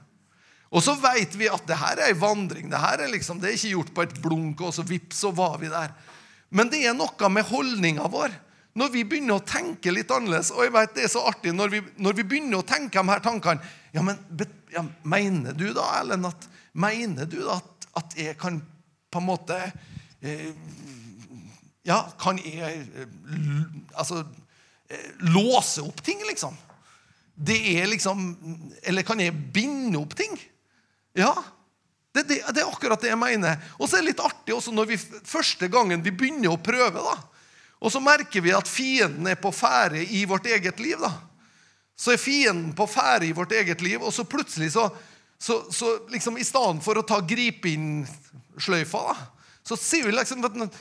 Og 0.69 0.84
så 0.86 0.93
vet 1.01 1.34
vi 1.39 1.48
at 1.50 1.63
det 1.65 1.79
her 1.79 1.98
er 2.03 2.12
en 2.12 2.22
vandring. 2.22 2.67
Det 2.69 2.81
her 2.81 3.01
er 3.01 3.10
liksom, 3.10 3.39
det 3.41 3.50
er 3.50 3.58
ikke 3.58 3.74
gjort 3.74 3.93
på 3.96 4.05
et 4.05 4.19
blunk, 4.22 4.62
og 4.62 4.75
så 4.75 4.86
vips, 4.86 5.24
så 5.24 5.31
var 5.34 5.58
vi 5.62 5.72
der. 5.72 5.96
Men 6.53 6.69
det 6.69 6.84
er 6.86 6.98
noe 6.98 7.31
med 7.31 7.48
holdninga 7.50 8.05
vår. 8.12 8.36
Når 8.77 8.91
vi 8.93 9.05
begynner 9.08 9.39
å 9.39 9.46
tenke 9.46 9.91
litt 9.91 10.12
annerledes 10.13 10.51
Og 10.53 10.62
jeg 10.62 10.74
vet 10.75 10.91
det 10.93 11.08
er 11.08 11.10
så 11.10 11.24
artig 11.25 11.55
når 11.58 11.72
vi, 11.74 11.79
når 12.05 12.19
vi 12.19 12.25
begynner 12.29 12.62
å 12.62 12.67
tenke 12.69 13.01
de 13.01 13.10
her 13.10 13.24
tankene 13.25 13.65
ja, 13.96 14.03
men 14.05 14.19
ja, 14.69 14.84
Mener 15.10 15.58
du 15.58 15.72
da, 15.74 15.88
Ellen, 15.98 16.27
at, 16.29 16.46
mener 16.77 17.25
du 17.25 17.39
da 17.41 17.58
at, 17.58 17.88
at 17.98 18.13
jeg 18.22 18.38
kan 18.39 18.62
på 19.10 19.24
en 19.24 19.25
måte 19.25 19.58
eh, 20.22 20.51
Ja, 21.89 22.03
kan 22.22 22.38
jeg 22.46 22.86
eh, 22.86 23.10
altså 23.98 24.22
eh, 24.22 25.10
låse 25.34 25.81
opp 25.81 26.05
ting, 26.05 26.22
liksom? 26.29 26.53
Det 27.39 27.60
er 27.79 27.88
liksom 27.88 28.34
Eller 28.84 29.05
kan 29.08 29.22
jeg 29.24 29.36
binde 29.53 30.00
opp 30.01 30.15
ting? 30.17 30.36
Ja, 31.15 31.34
det, 32.13 32.24
det, 32.27 32.41
det, 32.53 32.62
er 32.62 32.69
akkurat 32.69 33.01
det 33.01 33.12
jeg 33.12 33.19
mener. 33.19 33.58
Og 33.77 33.88
så 33.88 33.98
er 33.98 34.03
det 34.03 34.12
litt 34.12 34.24
artig 34.24 34.55
også 34.55 34.74
når 34.74 34.91
vi 34.91 34.98
første 35.00 35.69
gangen 35.72 36.03
vi 36.05 36.13
begynner 36.15 36.53
å 36.53 36.62
prøve, 36.62 37.01
da, 37.03 37.15
og 37.79 37.91
så 37.93 38.01
merker 38.03 38.43
vi 38.43 38.53
at 38.55 38.67
fienden 38.67 39.27
er 39.31 39.39
på 39.39 39.51
ferde 39.55 40.01
i 40.03 40.25
vårt 40.27 40.50
eget 40.51 40.79
liv. 40.84 41.00
da. 41.00 41.13
Så 41.96 42.13
er 42.13 42.22
fienden 42.22 42.74
på 42.75 42.88
ferde 42.88 43.29
i 43.29 43.36
vårt 43.36 43.53
eget 43.55 43.81
liv, 43.81 44.01
og 44.03 44.13
så 44.13 44.25
plutselig 44.27 44.72
så, 44.75 44.89
så, 45.39 45.62
så 45.72 45.96
liksom 46.12 46.38
I 46.38 46.48
stedet 46.48 46.84
for 46.84 47.00
å 47.00 47.05
ta 47.08 47.22
gripe-inn-sløyfa, 47.24 49.03
da, 49.10 49.15
så 49.63 49.77
sier 49.79 50.08
vi 50.08 50.15
liksom 50.15 50.43
at 50.48 50.79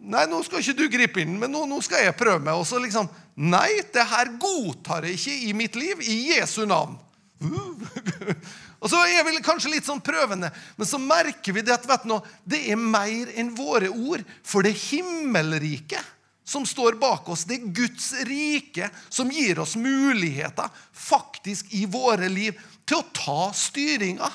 Nei, 0.00 0.24
nå 0.30 0.40
skal 0.46 0.62
ikke 0.62 0.78
du 0.78 0.86
gripe 0.88 1.20
inn, 1.20 1.36
men 1.40 1.52
nå, 1.52 1.66
nå 1.68 1.80
skal 1.84 2.06
jeg 2.06 2.16
prøve 2.16 2.40
meg. 2.42 2.56
Og 2.56 2.66
så 2.68 2.80
liksom 2.80 3.10
Nei, 3.40 3.80
det 3.92 4.02
her 4.04 4.34
godtar 4.40 5.06
jeg 5.08 5.16
ikke 5.16 5.36
i 5.48 5.52
mitt 5.56 5.76
liv. 5.78 6.00
I 6.04 6.16
Jesu 6.34 6.66
navn. 6.68 6.98
Og 8.80 8.88
så 8.88 9.00
er 9.08 9.24
vi 9.24 9.40
kanskje 9.44 9.72
litt 9.74 9.86
sånn 9.88 10.00
prøvende, 10.04 10.50
men 10.76 10.88
så 10.88 11.00
merker 11.00 11.52
vi 11.56 11.64
det 11.64 11.74
at 11.74 11.86
vet 11.88 12.06
du, 12.08 12.16
det 12.48 12.62
er 12.72 12.80
mer 12.80 13.28
enn 13.36 13.52
våre 13.56 13.90
ord. 13.92 14.24
For 14.44 14.64
det 14.64 14.72
himmelrike 14.88 16.00
som 16.44 16.64
står 16.66 16.96
bak 17.00 17.28
oss, 17.30 17.44
det 17.48 17.58
er 17.58 17.72
Guds 17.76 18.10
rike 18.26 18.88
som 19.08 19.30
gir 19.32 19.60
oss 19.62 19.76
muligheter 19.78 20.68
faktisk 20.96 21.72
i 21.76 21.84
våre 21.88 22.28
liv 22.32 22.56
til 22.88 23.00
å 23.00 23.08
ta 23.14 23.42
styringa. 23.56 24.30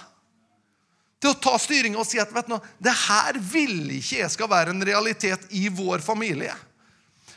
Til 1.25 1.31
å 1.33 1.41
ta 1.41 1.55
styringa 1.57 1.97
og 1.97 2.05
si 2.05 2.19
at 2.21 2.29
vet 2.29 2.45
du, 2.45 2.53
det 2.85 2.91
her 3.07 3.39
vil 3.41 3.95
ikke 3.95 4.19
jeg 4.19 4.29
skal 4.29 4.49
være 4.51 4.75
en 4.75 4.85
realitet 4.85 5.47
i 5.57 5.63
vår 5.73 6.03
familie. 6.05 6.53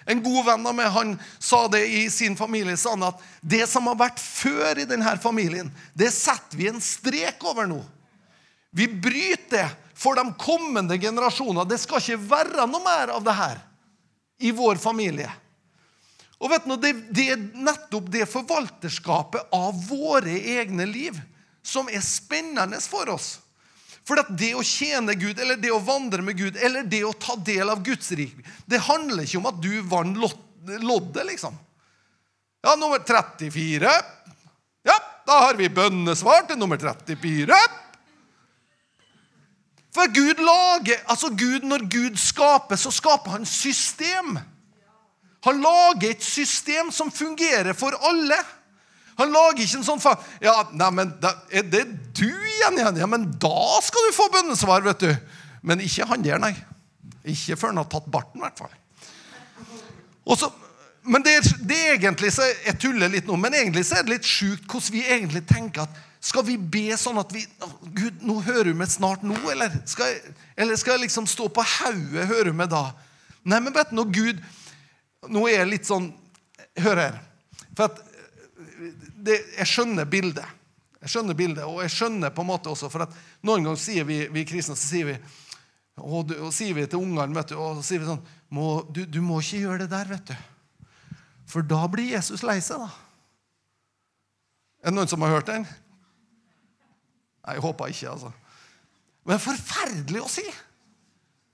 En 0.05 0.21
god 0.21 0.45
venn 0.45 0.69
av 0.69 0.77
meg 0.77 0.91
han 0.93 1.15
sa 1.41 1.63
det 1.73 1.87
i 1.89 2.03
sin 2.13 2.37
familie. 2.37 2.77
sa 2.77 2.93
han 2.93 3.07
at 3.09 3.23
Det 3.41 3.63
som 3.65 3.89
har 3.89 3.97
vært 3.97 4.21
før 4.21 4.83
i 4.83 4.85
denne 4.89 5.17
familien, 5.17 5.73
det 5.97 6.11
setter 6.13 6.61
vi 6.61 6.69
en 6.69 6.85
strek 6.85 7.41
over 7.49 7.65
nå. 7.69 7.81
Vi 8.77 8.91
bryter 8.93 9.57
det 9.57 9.65
for 9.97 10.21
de 10.21 10.27
kommende 10.37 11.01
generasjoner. 11.01 11.65
Det 11.65 11.81
skal 11.81 12.05
ikke 12.05 12.29
være 12.29 12.69
noe 12.69 12.85
mer 12.85 13.17
av 13.17 13.25
det 13.25 13.39
her 13.41 13.65
i 14.45 14.53
vår 14.53 14.77
familie. 14.85 15.33
Og 16.39 16.53
vet 16.53 16.69
du, 16.69 16.77
det, 16.77 16.93
det 17.09 17.31
er 17.33 17.49
nettopp 17.57 18.13
det 18.13 18.29
forvalterskapet 18.29 19.49
av 19.57 19.81
våre 19.89 20.37
egne 20.61 20.85
liv 20.85 21.17
som 21.65 21.89
er 21.89 22.05
spennende 22.05 22.85
for 22.85 23.17
oss. 23.17 23.39
For 24.09 24.21
det 24.41 24.55
å 24.57 24.65
tjene 24.65 25.13
Gud, 25.21 25.37
eller 25.37 25.59
det 25.61 25.69
å 25.75 25.83
vandre 25.85 26.25
med 26.25 26.39
Gud, 26.39 26.57
eller 26.57 26.87
det 26.89 27.03
å 27.05 27.13
ta 27.13 27.37
del 27.45 27.69
av 27.69 27.83
Guds 27.85 28.09
rike, 28.17 28.41
det 28.65 28.81
handler 28.87 29.27
ikke 29.27 29.41
om 29.43 29.51
at 29.51 29.59
du 29.61 29.73
vant 29.85 30.17
loddet, 30.81 31.27
liksom. 31.29 31.59
Ja, 32.65 32.73
nummer 32.81 33.03
34. 33.05 33.93
Ja, 34.89 34.97
da 35.29 35.43
har 35.45 35.61
vi 35.61 35.69
bønnesvar 35.69 36.49
til 36.49 36.57
nummer 36.57 36.81
34. 36.81 37.59
For 39.95 40.09
Gud 40.15 40.41
lager, 40.41 41.03
altså 41.05 41.29
Gud, 41.29 41.65
Når 41.69 41.85
Gud 41.93 42.19
skaper, 42.21 42.81
så 42.81 42.93
skaper 42.95 43.37
han 43.37 43.45
system. 43.49 44.39
Han 45.45 45.61
lager 45.63 46.11
et 46.11 46.25
system 46.25 46.93
som 46.93 47.13
fungerer 47.13 47.77
for 47.77 47.93
alle. 48.09 48.41
Han 49.19 49.35
lager 49.35 49.65
ikke 49.65 49.81
en 49.81 49.87
sånn 49.87 50.03
fa 50.03 50.15
Ja, 50.43 50.55
nei, 50.73 50.91
men 50.95 51.13
da, 51.23 51.35
Er 51.51 51.67
det 51.67 51.85
du 52.15 52.29
igjen, 52.29 52.79
igjen? 52.79 53.01
Ja, 53.03 53.09
men 53.11 53.27
da 53.43 53.81
skal 53.85 54.09
du 54.09 54.17
få 54.17 54.29
bønnesvar, 54.35 54.85
vet 54.87 55.05
du. 55.05 55.13
Men 55.67 55.83
ikke 55.83 56.07
han 56.11 56.25
der, 56.25 56.41
nei. 56.43 56.55
Ikke 57.29 57.59
før 57.59 57.73
han 57.73 57.83
har 57.83 57.91
tatt 57.91 58.07
barten, 58.11 58.41
i 58.41 58.47
hvert 58.47 58.63
fall. 58.63 58.75
Men 61.09 61.25
det, 61.25 61.41
det 61.65 61.79
egentlig 61.95 62.33
så 62.37 62.45
Jeg 62.67 62.79
tuller 62.83 63.11
litt 63.13 63.29
nå, 63.29 63.37
men 63.41 63.57
egentlig 63.57 63.87
så 63.89 63.99
er 63.99 64.07
det 64.07 64.19
litt 64.19 64.29
sjukt 64.29 64.69
hvordan 64.69 64.95
vi 64.95 65.07
egentlig 65.07 65.45
tenker 65.49 65.87
at 65.87 66.05
skal 66.21 66.43
vi 66.43 66.57
be 66.59 66.97
sånn 66.99 67.21
at 67.21 67.31
vi 67.31 67.45
Gud, 67.95 68.25
nå 68.27 68.41
hører 68.43 68.73
du 68.73 68.79
meg 68.81 68.91
snart 68.91 69.23
nå, 69.23 69.37
eller 69.53 69.71
skal 69.87 70.11
jeg, 70.11 70.33
eller 70.59 70.79
skal 70.81 70.97
jeg 70.97 71.05
liksom 71.07 71.29
stå 71.31 71.47
på 71.55 71.63
hauet, 71.63 72.25
hører 72.27 72.51
du 72.51 72.59
meg 72.59 72.73
da? 72.73 72.89
Nei, 73.47 73.61
men 73.63 73.73
vet 73.73 73.93
du, 73.93 74.01
når 74.01 74.11
Gud 74.17 74.47
Nå 75.31 75.41
er 75.49 75.63
jeg 75.63 75.71
litt 75.73 75.89
sånn 75.89 76.13
Hør 76.79 77.01
her. 77.01 77.17
For 77.75 77.89
at 77.89 78.03
det, 79.25 79.39
jeg 79.59 79.71
skjønner 79.71 80.09
bildet. 80.09 80.57
Jeg 80.99 81.13
skjønner 81.13 81.37
bildet, 81.39 81.65
Og 81.65 81.83
jeg 81.85 81.95
skjønner 81.95 82.33
på 82.35 82.43
en 82.43 82.51
måte 82.51 82.71
også, 82.73 82.91
for 82.91 83.07
at 83.07 83.15
noen 83.47 83.67
ganger 83.67 83.81
sier 83.81 84.07
vi, 84.09 84.25
vi 84.35 84.47
kristne 84.49 84.75
så 84.77 84.89
sier 84.89 85.13
vi, 85.13 85.19
og, 85.99 86.33
og 86.35 86.53
sier 86.55 86.75
vi 86.77 86.87
til 86.87 87.03
ungene 87.03 87.43
du, 87.47 87.55
og 87.59 87.83
sier 87.87 88.03
vi 88.03 88.09
sånn 88.09 88.23
må, 88.55 88.81
du, 88.95 89.05
du, 89.07 89.21
må 89.23 89.41
ikke 89.43 89.63
gjøre 89.65 89.85
det 89.85 89.91
der, 89.93 90.11
vet 90.11 90.31
du. 90.31 91.19
For 91.49 91.65
da 91.65 91.83
blir 91.91 92.15
Jesus 92.15 92.45
lei 92.47 92.59
seg, 92.65 92.83
da. 92.83 92.89
Er 94.83 94.91
det 94.91 94.97
noen 94.97 95.11
som 95.11 95.23
har 95.25 95.35
hørt 95.35 95.51
den? 95.51 95.67
Nei, 97.45 97.57
jeg 97.57 97.65
håper 97.65 97.93
ikke, 97.93 98.15
altså. 98.15 98.33
Men 99.29 99.43
forferdelig 99.43 100.23
å 100.25 100.31
si! 100.33 100.45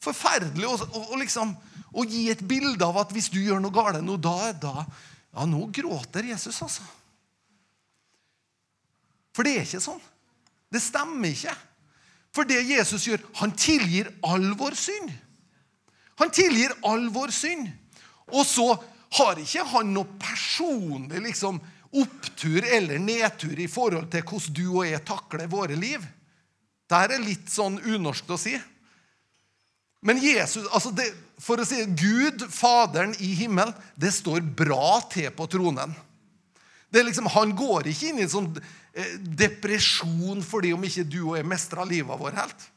Forferdelig 0.04 0.68
å, 0.68 0.74
å, 0.84 1.04
å, 1.14 1.18
liksom, 1.20 1.54
å 1.96 2.04
gi 2.06 2.26
et 2.32 2.42
bilde 2.46 2.84
av 2.84 3.00
at 3.00 3.14
hvis 3.14 3.30
du 3.32 3.40
gjør 3.40 3.62
noe 3.62 3.74
galt 3.74 4.02
nå, 4.04 4.18
da, 4.20 4.52
da 4.52 4.74
Ja, 5.34 5.46
nå 5.50 5.64
gråter 5.74 6.28
Jesus, 6.28 6.60
altså. 6.62 6.84
For 9.34 9.46
det 9.46 9.56
er 9.58 9.66
ikke 9.66 9.82
sånn. 9.82 10.02
Det 10.72 10.82
stemmer 10.82 11.34
ikke. 11.34 11.54
For 12.34 12.48
det 12.48 12.64
Jesus 12.66 13.06
gjør, 13.06 13.22
han 13.40 13.54
tilgir 13.58 14.10
all 14.26 14.52
vår 14.58 14.76
synd. 14.78 15.12
Han 16.22 16.30
tilgir 16.34 16.74
all 16.86 17.08
vår 17.14 17.32
synd. 17.34 17.70
Og 18.34 18.46
så 18.46 18.68
har 19.18 19.38
ikke 19.38 19.66
han 19.70 19.92
noe 19.94 20.18
personlig 20.18 21.22
liksom, 21.28 21.60
opptur 21.94 22.66
eller 22.66 22.98
nedtur 22.98 23.58
i 23.62 23.70
forhold 23.70 24.08
til 24.10 24.24
hvordan 24.26 24.54
du 24.56 24.64
og 24.72 24.86
jeg 24.88 25.04
takler 25.06 25.50
våre 25.50 25.78
liv. 25.78 26.02
Det 26.90 27.00
er 27.00 27.22
litt 27.22 27.50
sånn 27.50 27.78
unorsk 27.80 28.32
å 28.34 28.38
si. 28.40 28.54
Men 30.04 30.18
Jesus, 30.20 30.66
altså 30.74 30.90
det, 30.92 31.06
for 31.40 31.60
å 31.60 31.66
si 31.66 31.80
Gud, 31.96 32.42
Faderen 32.52 33.14
i 33.24 33.30
himmelen, 33.38 33.72
det 33.96 34.12
står 34.12 34.42
bra 34.44 34.98
til 35.10 35.30
på 35.32 35.46
tronen. 35.48 35.94
Liksom, 37.02 37.26
Han 37.26 37.56
går 37.56 37.88
ikke 37.90 38.12
inn 38.12 38.20
i 38.20 38.26
en 38.26 38.30
sånn 38.30 38.50
eh, 38.94 39.16
depresjon 39.18 40.44
fordi 40.46 40.72
om 40.76 40.84
ikke 40.86 41.06
du 41.08 41.20
og 41.24 41.36
jeg 41.38 41.48
av 41.78 41.90
livet 41.90 42.20
vårt 42.20 42.38
helt. 42.38 42.68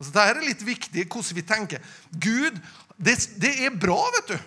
Altså, 0.00 0.12
Dette 0.12 0.24
er 0.30 0.48
litt 0.48 0.64
viktig 0.64 1.06
hvordan 1.08 1.36
vi 1.36 1.44
tenker. 1.48 1.84
Gud, 2.10 2.56
det, 2.96 3.18
det 3.40 3.52
er 3.66 3.76
bra, 3.76 3.98
vet 4.16 4.34
du. 4.34 4.38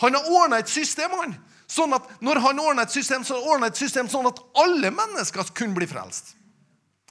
Han 0.00 0.16
har 0.16 0.28
ordna 0.32 0.58
et 0.58 0.68
system. 0.68 1.10
han. 1.20 1.36
Sånn 1.70 1.94
at 1.94 2.08
Når 2.20 2.40
han 2.42 2.60
ordna 2.60 2.82
et 2.82 2.94
system, 2.94 3.24
så 3.24 3.38
ordna 3.38 3.70
et 3.70 3.78
system 3.78 4.08
sånn 4.08 4.26
at 4.30 4.40
alle 4.58 4.90
mennesker 4.90 5.52
kunne 5.54 5.76
bli 5.76 5.86
frelst. 5.86 6.34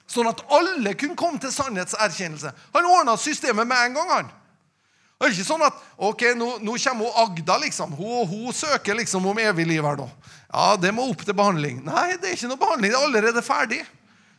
Sånn 0.09 0.27
at 0.27 0.41
alle 0.51 0.95
kunne 0.97 1.15
komme 1.15 1.39
til 1.39 1.53
sannhetserkjennelse. 1.53 2.51
Han 2.73 2.89
ordna 2.89 3.15
systemet 3.17 3.67
med 3.67 3.77
en 3.85 3.97
gang. 3.99 4.09
han. 4.09 4.31
Det 5.19 5.27
er 5.27 5.33
ikke 5.35 5.49
sånn 5.49 5.63
at 5.67 5.79
ok, 5.99 6.21
nå, 6.39 6.45
nå 6.63 6.73
kommer 6.79 7.17
Agda, 7.19 7.57
liksom. 7.59 7.91
Hun, 7.91 8.21
hun, 8.29 8.53
søker 8.55 8.95
liksom 8.95 9.25
om 9.27 9.39
evig 9.43 9.65
liv 9.67 9.83
her 9.83 9.97
nå. 9.99 10.05
Ja, 10.47 10.77
det 10.79 10.93
må 10.95 11.09
opp 11.11 11.25
til 11.27 11.35
behandling. 11.35 11.81
Nei, 11.83 12.13
det 12.15 12.29
er 12.29 12.37
ikke 12.37 12.47
noe 12.53 12.61
behandling. 12.61 12.93
Det 12.93 12.95
er 12.95 13.07
allerede 13.09 13.43
ferdig. 13.43 13.79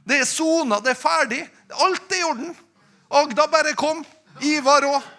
Det 0.09 0.23
er 0.23 0.25
sona, 0.25 0.79
det 0.81 0.95
er 0.95 0.97
ferdig. 0.97 1.43
Alt 1.85 2.15
er 2.17 2.23
i 2.23 2.25
orden. 2.31 2.55
Agda 3.21 3.45
bare 3.53 3.75
kom. 3.77 4.01
Ivar 4.41 4.87
òg. 4.89 5.11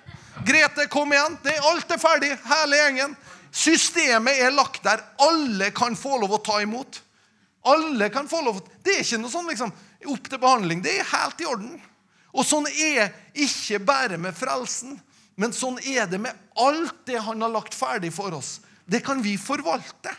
Grete, 0.47 0.87
kom 0.89 1.13
igjen. 1.13 1.37
Det, 1.45 1.53
er 1.53 1.69
alt 1.69 1.93
er 1.93 2.01
ferdig. 2.01 2.31
Hele 2.49 2.81
gjengen. 2.81 3.13
Systemet 3.53 4.41
er 4.41 4.57
lagt 4.57 4.81
der. 4.87 5.05
Alle 5.21 5.69
kan 5.77 5.93
få 5.99 6.17
lov 6.23 6.39
å 6.39 6.41
ta 6.41 6.57
imot. 6.65 7.03
Alle 7.69 8.09
kan 8.09 8.25
få 8.25 8.41
lov 8.41 8.63
Det 8.81 8.95
er 8.95 9.05
ikke 9.05 9.21
noe 9.21 9.29
sånn 9.29 9.45
liksom, 9.53 9.69
opp 10.09 10.25
til 10.25 10.41
behandling. 10.41 10.81
Det 10.81 10.97
er 10.97 11.13
helt 11.13 11.45
i 11.45 11.49
orden. 11.53 11.77
Og 12.33 12.47
sånn 12.47 12.65
er 12.71 13.13
ikke 13.37 13.77
bare 13.85 14.17
med 14.17 14.33
frelsen. 14.33 14.97
Men 15.41 15.55
sånn 15.57 15.79
er 15.81 16.05
det 16.09 16.19
med 16.21 16.37
alt 16.61 17.05
det 17.09 17.17
han 17.25 17.41
har 17.41 17.49
lagt 17.49 17.73
ferdig 17.73 18.11
for 18.13 18.33
oss. 18.37 18.59
Det 18.85 19.01
kan 19.05 19.21
vi 19.25 19.37
forvalte. 19.41 20.13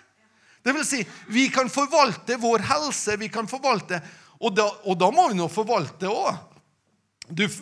Det 0.63 0.73
vil 0.75 0.87
si, 0.87 1.03
vi 1.31 1.49
kan 1.51 1.71
forvalte 1.71 2.39
vår 2.43 2.65
helse, 2.67 3.17
vi 3.19 3.29
kan 3.29 3.49
forvalte 3.51 4.01
Og 4.43 4.55
da, 4.55 4.67
og 4.91 4.99
da 4.99 5.11
må 5.15 5.29
vi 5.31 5.39
nå 5.39 5.47
forvalte 5.51 6.11
òg. 6.11 6.39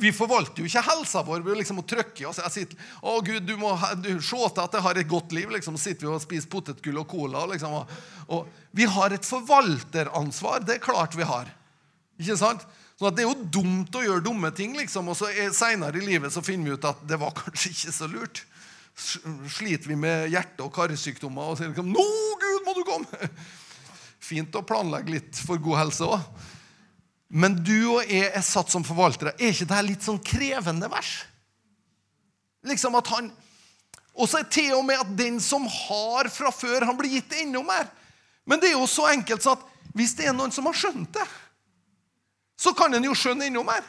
vi 0.00 0.12
forvalter 0.17 0.62
jo 0.62 0.69
ikke 0.69 0.83
helsa 0.87 1.21
vår 1.23 1.43
ved 1.45 1.59
liksom 1.61 1.83
å 1.83 1.85
trykke 1.85 2.23
i 2.23 2.26
oss. 2.31 2.40
Jeg 2.40 2.52
sitter, 2.55 2.79
å 3.02 3.19
Gud, 3.21 3.43
du 3.45 3.57
må 3.61 3.75
du, 4.00 4.14
se 4.25 4.37
til 4.37 4.62
at 4.64 4.73
jeg 4.73 4.85
har 4.87 4.97
et 4.97 5.09
godt 5.09 5.33
liv. 5.37 5.50
liksom, 5.50 5.76
sitter 5.76 6.07
vi 6.07 6.14
og 6.14 6.23
spiser 6.25 6.49
potetgull 6.49 7.02
og 7.02 7.09
cola. 7.09 7.45
liksom, 7.52 7.75
og, 7.83 7.93
og, 8.29 8.49
Vi 8.73 8.88
har 8.88 9.12
et 9.12 9.29
forvalteransvar. 9.29 10.64
Det 10.64 10.79
er 10.79 10.87
klart 10.88 11.14
vi 11.14 11.29
har. 11.29 11.52
Ikke 12.17 12.38
sant? 12.40 12.64
Sånn 13.00 13.09
at 13.09 13.16
Det 13.16 13.23
er 13.25 13.30
jo 13.30 13.49
dumt 13.49 13.97
å 13.97 14.02
gjøre 14.04 14.21
dumme 14.26 14.50
ting, 14.52 14.75
liksom, 14.76 15.07
og 15.09 15.16
så 15.16 15.30
seinere 15.57 15.97
i 15.97 16.04
livet 16.04 16.35
så 16.35 16.42
finner 16.45 16.69
vi 16.69 16.76
ut 16.76 16.85
at 16.85 17.00
det 17.09 17.16
var 17.16 17.33
kanskje 17.38 17.73
ikke 17.73 17.95
så 17.97 18.09
lurt. 18.12 18.42
Sliter 19.00 19.88
vi 19.88 19.97
med 19.97 20.28
hjerte- 20.28 20.66
og 20.66 20.75
karsykdommer 20.76 21.49
og 21.49 21.57
sier 21.57 21.73
liksom 21.73 21.88
'Nå, 21.88 22.04
Gud, 22.45 22.61
må 22.66 22.76
du 22.76 22.85
komme!' 22.85 23.30
Fint 24.30 24.52
å 24.52 24.66
planlegge 24.69 25.14
litt 25.16 25.40
for 25.49 25.57
god 25.57 25.80
helse 25.80 26.04
òg. 26.04 26.28
Men 27.33 27.57
du 27.57 27.97
og 27.97 28.04
jeg 28.04 28.28
er 28.37 28.45
satt 28.45 28.69
som 28.69 28.85
forvaltere. 28.85 29.33
Er 29.38 29.54
ikke 29.54 29.71
dette 29.71 29.87
litt 29.87 30.04
sånn 30.04 30.21
krevende 30.21 30.90
vers? 30.92 31.23
Liksom 32.69 32.99
at 33.00 33.09
han 33.14 33.30
Og 34.12 34.28
så 34.28 34.42
er 34.42 34.49
til 34.52 34.75
og 34.75 34.83
med 34.85 35.00
at 35.00 35.16
den 35.16 35.38
som 35.40 35.64
har 35.64 36.28
fra 36.28 36.50
før, 36.52 36.85
han 36.85 36.97
blir 36.99 37.14
gitt 37.14 37.33
enda 37.40 37.62
mer. 37.64 37.87
Men 38.45 38.61
det 38.61 38.69
er 38.69 38.75
jo 38.75 38.88
så 38.90 39.07
enkelt 39.09 39.40
sånn 39.40 39.57
at 39.57 39.95
hvis 39.97 40.12
det 40.19 40.26
er 40.28 40.35
noen 40.37 40.52
som 40.52 40.66
har 40.69 40.76
skjønt 40.76 41.14
det 41.14 41.25
så 42.61 42.75
kan 42.76 42.93
en 42.95 43.09
jo 43.09 43.17
skjønne 43.17 43.49
enda 43.49 43.64
mer. 43.64 43.87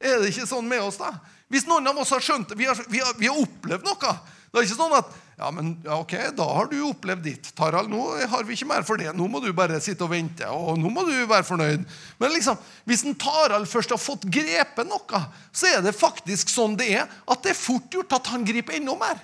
Er 0.00 0.22
det 0.22 0.30
ikke 0.30 0.46
sånn 0.48 0.68
med 0.70 0.82
oss, 0.84 1.00
da? 1.00 1.10
Hvis 1.50 1.66
noen 1.66 1.88
av 1.90 1.98
oss 1.98 2.12
har 2.14 2.22
skjønt 2.22 2.54
vi 2.54 2.68
vi 2.88 3.00
har, 3.02 3.16
vi 3.18 3.26
har 3.26 3.40
opplevd 3.40 3.82
noe 3.82 4.12
Det 4.52 4.60
er 4.60 4.68
ikke 4.68 4.78
sånn 4.78 4.94
at 4.94 5.10
ja, 5.40 5.48
men 5.56 5.70
ja, 5.86 5.96
ok, 5.96 6.12
da 6.36 6.44
har 6.52 6.66
du 6.68 6.74
opplevd 6.84 7.22
ditt. 7.24 7.46
Tarald, 7.56 7.88
nå 7.88 8.02
har 8.28 8.42
vi 8.44 8.58
ikke 8.58 8.66
mer 8.68 8.82
for 8.84 9.00
det. 9.00 9.08
Nå 9.16 9.24
må 9.32 9.40
du 9.40 9.48
bare 9.56 9.78
sitte 9.80 10.04
og 10.04 10.10
vente, 10.12 10.44
og 10.52 10.76
nå 10.76 10.90
må 10.92 11.00
du 11.08 11.14
være 11.30 11.46
fornøyd. 11.48 11.86
Men 12.20 12.34
liksom, 12.34 12.58
hvis 12.84 13.06
en 13.08 13.16
Tarald 13.16 13.64
først 13.70 13.94
har 13.94 14.02
fått 14.02 14.26
grepet 14.28 14.84
noe, 14.90 15.22
så 15.48 15.70
er 15.70 15.80
det 15.86 15.94
faktisk 15.96 16.52
sånn 16.52 16.76
det 16.76 16.90
er, 16.98 17.08
at 17.24 17.40
det 17.46 17.54
er 17.54 17.56
fort 17.56 17.88
gjort 17.96 18.12
at 18.18 18.28
han 18.34 18.44
griper 18.44 18.76
enda 18.76 18.98
mer. 19.00 19.22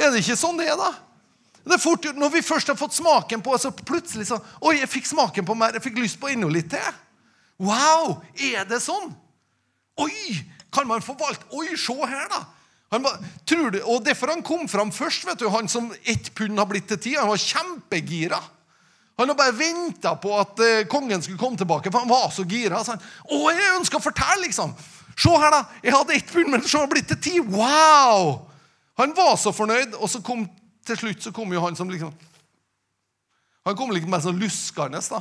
Er 0.00 0.14
det 0.14 0.24
ikke 0.24 0.38
sånn 0.40 0.56
det 0.62 0.70
er, 0.72 0.80
da? 0.80 0.94
Det 1.68 1.76
er 1.76 1.82
fort, 1.82 2.06
Når 2.16 2.32
vi 2.32 2.42
først 2.42 2.70
har 2.72 2.78
fått 2.80 2.96
smaken 2.96 3.42
på 3.44 3.56
så 3.60 3.70
plutselig 3.70 4.28
så, 4.30 4.40
Oi, 4.64 4.78
jeg 4.80 4.88
fikk 4.88 5.10
smaken 5.10 5.46
på 5.48 5.56
mer. 5.58 5.76
Jeg 5.76 5.84
fikk 5.84 6.00
lyst 6.00 6.20
på 6.20 6.30
enda 6.32 6.48
litt 6.52 6.70
til. 6.72 7.00
Wow! 7.60 8.20
Er 8.34 8.64
det 8.68 8.80
sånn? 8.84 9.10
Oi! 10.00 10.38
Kan 10.72 10.88
man 10.88 11.04
forvalte 11.04 11.48
Oi, 11.56 11.74
se 11.76 11.96
her, 11.98 12.28
da! 12.32 12.44
Ba, 12.88 13.10
du, 13.44 13.58
og 13.84 14.04
Derfor 14.06 14.32
han 14.32 14.44
kom 14.46 14.64
fram 14.70 14.88
først, 14.94 15.26
vet 15.28 15.42
du, 15.42 15.48
han 15.52 15.68
som 15.68 15.90
ett 16.08 16.30
pund 16.34 16.56
har 16.56 16.68
blitt 16.70 16.88
til 16.88 17.00
ti. 17.04 17.16
Han 17.18 17.28
var 17.28 17.42
kjempegira. 17.42 18.38
Han 19.18 19.28
har 19.28 19.36
bare 19.36 19.56
venta 19.58 20.14
på 20.16 20.30
at 20.38 20.60
eh, 20.62 20.86
kongen 20.88 21.20
skulle 21.20 21.40
komme 21.40 21.58
tilbake, 21.58 21.90
for 21.90 22.04
han 22.04 22.08
var 22.08 22.30
så 22.32 22.46
gira. 22.48 22.80
Så 22.86 22.94
han, 22.94 23.02
å, 23.26 23.42
jeg 23.50 23.74
ønsker 23.80 23.98
å 23.98 24.06
fortelle, 24.06 24.46
liksom. 24.46 24.72
Se 25.18 25.32
her, 25.34 25.50
da. 25.52 25.64
Jeg 25.82 25.96
hadde 25.96 26.14
ett 26.16 26.30
pund, 26.32 26.52
men 26.54 26.62
så 26.62 26.84
har 26.84 26.88
blitt 26.92 27.10
til 27.10 27.20
ti. 27.20 27.34
Wow! 27.42 28.46
Han 29.02 29.12
var 29.18 29.34
så 29.42 29.52
fornøyd, 29.52 29.98
og 29.98 30.08
så 30.08 30.22
kom 30.24 30.46
til 30.88 31.00
slutt 31.00 31.24
så 31.24 31.32
kom 31.34 31.52
jo 31.52 31.62
han 31.64 31.76
som 31.76 31.90
liksom 31.90 32.14
Han 33.68 33.76
kom 33.76 33.92
liksom 33.92 34.10
mer 34.10 34.22
sånn 34.24 34.38
luskende 34.40 35.00
da, 35.10 35.18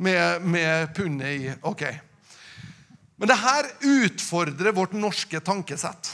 med, 0.00 0.44
med 0.48 0.94
pundet 0.96 1.34
i 1.36 1.50
Ok. 1.68 1.82
Men 3.18 3.28
det 3.28 3.36
her 3.36 3.66
utfordrer 3.82 4.72
vårt 4.72 4.94
norske 4.96 5.40
tankesett. 5.44 6.12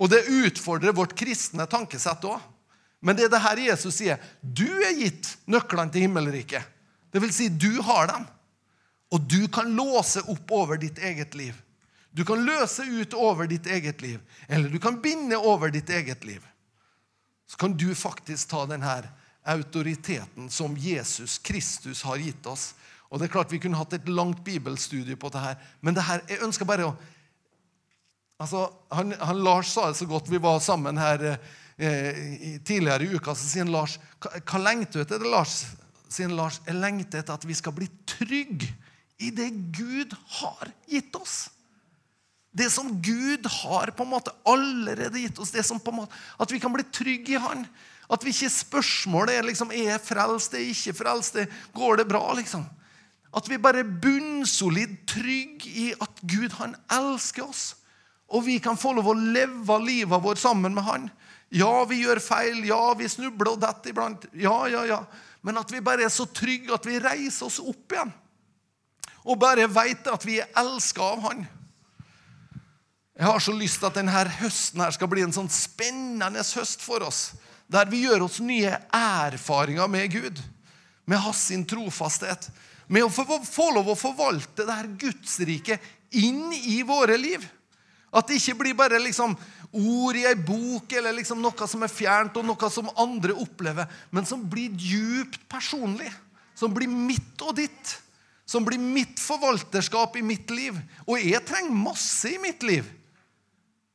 Og 0.00 0.08
det 0.10 0.24
utfordrer 0.26 0.96
vårt 0.96 1.12
kristne 1.14 1.68
tankesett 1.70 2.24
òg. 2.24 2.40
Men 3.04 3.16
det 3.16 3.28
er 3.28 3.32
det 3.34 3.42
her 3.44 3.62
Jesus 3.68 4.00
sier. 4.00 4.18
Du 4.40 4.66
er 4.66 4.96
gitt 4.96 5.28
nøklene 5.46 5.92
til 5.92 6.08
himmelriket. 6.08 6.64
Det 7.12 7.22
vil 7.22 7.34
si, 7.36 7.46
du 7.52 7.82
har 7.84 8.08
dem. 8.10 8.24
Og 9.12 9.22
du 9.28 9.44
kan 9.52 9.70
låse 9.76 10.24
opp 10.32 10.50
over 10.56 10.80
ditt 10.80 10.98
eget 10.98 11.36
liv. 11.38 11.54
Du 12.10 12.24
kan 12.26 12.42
løse 12.42 12.82
ut 12.88 13.14
over 13.14 13.46
ditt 13.46 13.68
eget 13.70 14.02
liv. 14.02 14.18
Eller 14.48 14.72
du 14.72 14.80
kan 14.82 14.98
binde 15.04 15.38
over 15.38 15.70
ditt 15.70 15.90
eget 15.90 16.24
liv 16.24 16.42
så 17.50 17.58
kan 17.58 17.72
du 17.74 17.88
faktisk 17.98 18.52
ta 18.52 18.62
denne 18.70 18.92
autoriteten 19.42 20.50
som 20.50 20.76
Jesus 20.78 21.38
Kristus 21.42 22.04
har 22.06 22.20
gitt 22.22 22.46
oss. 22.46 22.74
Og 23.10 23.18
det 23.18 23.26
er 23.26 23.32
klart 23.34 23.50
Vi 23.50 23.58
kunne 23.58 23.80
hatt 23.80 23.96
et 23.96 24.08
langt 24.08 24.44
bibelstudie 24.46 25.18
på 25.18 25.32
det 25.34 25.42
her, 25.42 25.56
men 25.80 25.96
det 25.96 26.04
her, 26.06 26.22
jeg 26.30 26.44
ønsker 26.46 26.68
bare 26.68 26.86
å 26.86 26.94
altså, 28.38 28.68
han, 28.94 29.16
han 29.18 29.42
Lars 29.42 29.72
sa 29.74 29.88
det 29.90 29.98
så 29.98 30.06
godt. 30.06 30.30
Vi 30.30 30.38
var 30.38 30.62
sammen 30.62 31.00
her 31.00 31.26
eh, 31.26 32.60
tidligere 32.62 33.08
i 33.08 33.18
uka. 33.18 33.34
Så 33.34 33.48
sier 33.48 33.66
han 33.66 33.74
Lars 33.74 33.98
hva, 34.20 34.36
hva 34.38 34.62
lengter 34.68 35.00
du 35.00 35.06
etter? 35.08 35.18
det, 35.18 35.34
Lars? 35.34 35.64
Sier 36.06 36.30
Lars, 36.30 36.60
jeg 36.68 36.78
lengter 36.78 37.24
etter 37.24 37.34
at 37.34 37.48
vi 37.50 37.58
skal 37.58 37.74
bli 37.74 37.90
trygge 38.06 38.70
i 39.18 39.34
det 39.34 39.50
Gud 39.74 40.14
har 40.38 40.70
gitt 40.86 41.18
oss. 41.18 41.48
Det 42.50 42.66
som 42.72 42.90
Gud 43.02 43.46
har 43.46 43.92
på 43.94 44.02
en 44.02 44.10
måte 44.10 44.32
allerede 44.48 45.22
gitt 45.22 45.38
oss. 45.38 45.52
det 45.54 45.62
som 45.66 45.80
på 45.80 45.90
en 45.90 46.02
måte, 46.02 46.14
At 46.38 46.50
vi 46.50 46.58
kan 46.58 46.72
bli 46.72 46.82
trygge 46.82 47.32
i 47.32 47.38
Han. 47.38 47.66
At 48.10 48.24
vi 48.24 48.30
ikke 48.30 48.50
spørsmålet 48.50 49.36
er 49.36 49.42
liksom, 49.42 49.70
er 49.70 49.92
jeg 49.92 50.00
frelst, 50.00 50.54
er 50.54 50.58
jeg 50.58 50.74
ikke 50.74 50.98
frelst, 51.04 51.36
går 51.74 51.96
det 51.96 52.08
bra? 52.08 52.34
liksom? 52.34 52.66
At 53.36 53.48
vi 53.48 53.58
bare 53.58 53.84
er 53.84 53.98
bunnsolid 54.02 54.96
trygge 55.06 55.70
i 55.70 55.92
at 55.94 56.22
Gud 56.26 56.50
han 56.58 56.74
elsker 56.90 57.46
oss. 57.46 57.76
Og 58.30 58.44
vi 58.46 58.58
kan 58.62 58.78
få 58.78 58.92
lov 58.94 59.10
å 59.10 59.14
leve 59.14 59.78
livet 59.84 60.22
vårt 60.22 60.38
sammen 60.38 60.74
med 60.74 60.86
Han. 60.86 61.10
Ja, 61.50 61.84
vi 61.84 62.02
gjør 62.02 62.20
feil. 62.22 62.64
Ja, 62.66 62.94
vi 62.94 63.08
snubler 63.10 63.52
og 63.54 63.62
detter 63.62 63.90
iblant. 63.90 64.26
Ja, 64.34 64.66
ja, 64.70 64.84
ja. 64.86 65.00
Men 65.42 65.58
at 65.58 65.70
vi 65.72 65.82
bare 65.82 66.06
er 66.06 66.12
så 66.14 66.26
trygge 66.26 66.74
at 66.74 66.86
vi 66.86 66.98
reiser 67.02 67.46
oss 67.46 67.58
opp 67.62 67.94
igjen. 67.94 68.12
Og 69.26 69.38
bare 69.38 69.66
veit 69.70 70.06
at 70.10 70.26
vi 70.26 70.38
er 70.42 70.50
elska 70.58 71.02
av 71.14 71.24
Han. 71.26 71.46
Jeg 73.20 73.28
har 73.28 73.42
så 73.44 73.52
lyst 73.52 73.82
til 73.82 73.90
at 73.90 73.96
denne 73.98 74.20
høsten 74.40 74.80
her 74.80 74.94
skal 74.96 75.08
bli 75.12 75.20
en 75.20 75.34
sånn 75.34 75.50
spennende 75.52 76.40
høst 76.40 76.80
for 76.80 77.04
oss. 77.04 77.34
Der 77.68 77.84
vi 77.90 78.06
gjør 78.06 78.24
oss 78.24 78.38
nye 78.40 78.72
erfaringer 78.96 79.90
med 79.92 80.06
Gud. 80.14 80.38
Med 81.04 81.20
hans 81.20 81.42
sin 81.50 81.66
trofasthet. 81.68 82.46
Med 82.88 83.04
å 83.04 83.10
få, 83.12 83.26
få 83.44 83.66
lov 83.76 83.90
å 83.92 83.98
forvalte 83.98 84.64
det 84.64 84.72
her 84.72 84.88
Gudsriket 85.02 85.84
inn 86.16 86.48
i 86.64 86.78
våre 86.88 87.18
liv. 87.20 87.44
At 88.08 88.30
det 88.30 88.38
ikke 88.40 88.54
blir 88.62 88.78
bare 88.78 88.98
liksom 89.04 89.34
ord 89.70 90.16
i 90.16 90.24
ei 90.26 90.34
bok 90.34 90.94
eller 90.96 91.12
liksom 91.18 91.42
noe 91.44 91.68
som 91.68 91.84
er 91.84 91.92
fjernt, 91.92 92.38
og 92.40 92.48
noe 92.48 92.70
som 92.72 92.88
andre 92.98 93.36
opplever, 93.36 93.84
men 94.10 94.24
som 94.26 94.46
blir 94.48 94.72
djupt 94.72 95.44
personlig. 95.52 96.08
Som 96.56 96.72
blir 96.72 96.88
mitt 96.88 97.44
og 97.44 97.52
ditt. 97.60 97.92
Som 98.48 98.64
blir 98.64 98.80
mitt 98.80 99.20
forvalterskap 99.20 100.16
i 100.16 100.24
mitt 100.24 100.48
liv. 100.56 100.80
Og 101.04 101.20
jeg 101.20 101.44
trenger 101.44 101.84
masse 101.84 102.32
i 102.32 102.40
mitt 102.40 102.64
liv. 102.64 102.88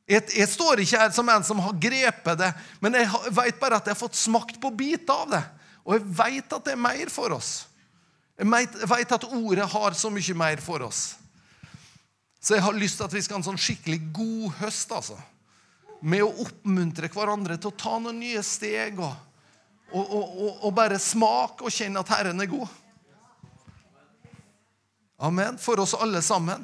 Jeg, 0.05 0.21
jeg, 0.37 0.49
står 0.51 0.83
ikke 0.83 0.99
her 1.01 1.13
som 1.13 1.29
en 1.33 1.45
som 1.45 1.61
har 1.65 1.77
grepet 1.81 2.37
det, 2.37 2.51
men 2.83 2.93
jeg 2.93 3.09
vet 3.33 3.57
bare 3.61 3.79
at 3.79 3.87
jeg 3.87 3.95
har 3.95 4.03
fått 4.03 4.17
smakt 4.19 4.59
på 4.61 4.69
biter 4.69 5.13
av 5.15 5.31
det. 5.33 5.43
Og 5.85 5.95
jeg 5.97 6.05
vet 6.19 6.53
at 6.53 6.65
det 6.67 6.75
er 6.75 6.81
mer 6.81 7.09
for 7.13 7.33
oss. 7.33 7.53
Jeg 8.37 8.49
vet 8.91 9.15
at 9.15 9.27
ordet 9.31 9.65
har 9.71 9.95
så 9.97 10.11
mye 10.13 10.35
mer 10.37 10.61
for 10.61 10.85
oss. 10.85 11.15
Så 12.41 12.57
jeg 12.57 12.65
har 12.65 12.77
lyst 12.77 12.99
til 12.99 13.07
at 13.07 13.13
vi 13.15 13.23
skal 13.25 13.37
ha 13.37 13.41
en 13.41 13.47
sånn 13.47 13.61
skikkelig 13.61 13.99
god 14.13 14.59
høst. 14.59 14.91
altså. 14.93 15.17
Med 16.05 16.21
å 16.21 16.33
oppmuntre 16.43 17.09
hverandre 17.09 17.57
til 17.57 17.71
å 17.71 17.79
ta 17.79 17.95
noen 17.97 18.19
nye 18.21 18.43
steg 18.45 18.99
og, 19.01 19.15
og, 19.89 20.03
og, 20.05 20.51
og 20.67 20.75
bare 20.77 21.01
smake 21.01 21.65
og 21.65 21.73
kjenne 21.73 22.03
at 22.03 22.11
Herren 22.13 22.45
er 22.45 22.51
god. 22.51 22.69
Amen. 25.25 25.57
For 25.57 25.81
oss 25.81 25.95
alle 25.97 26.21
sammen. 26.21 26.61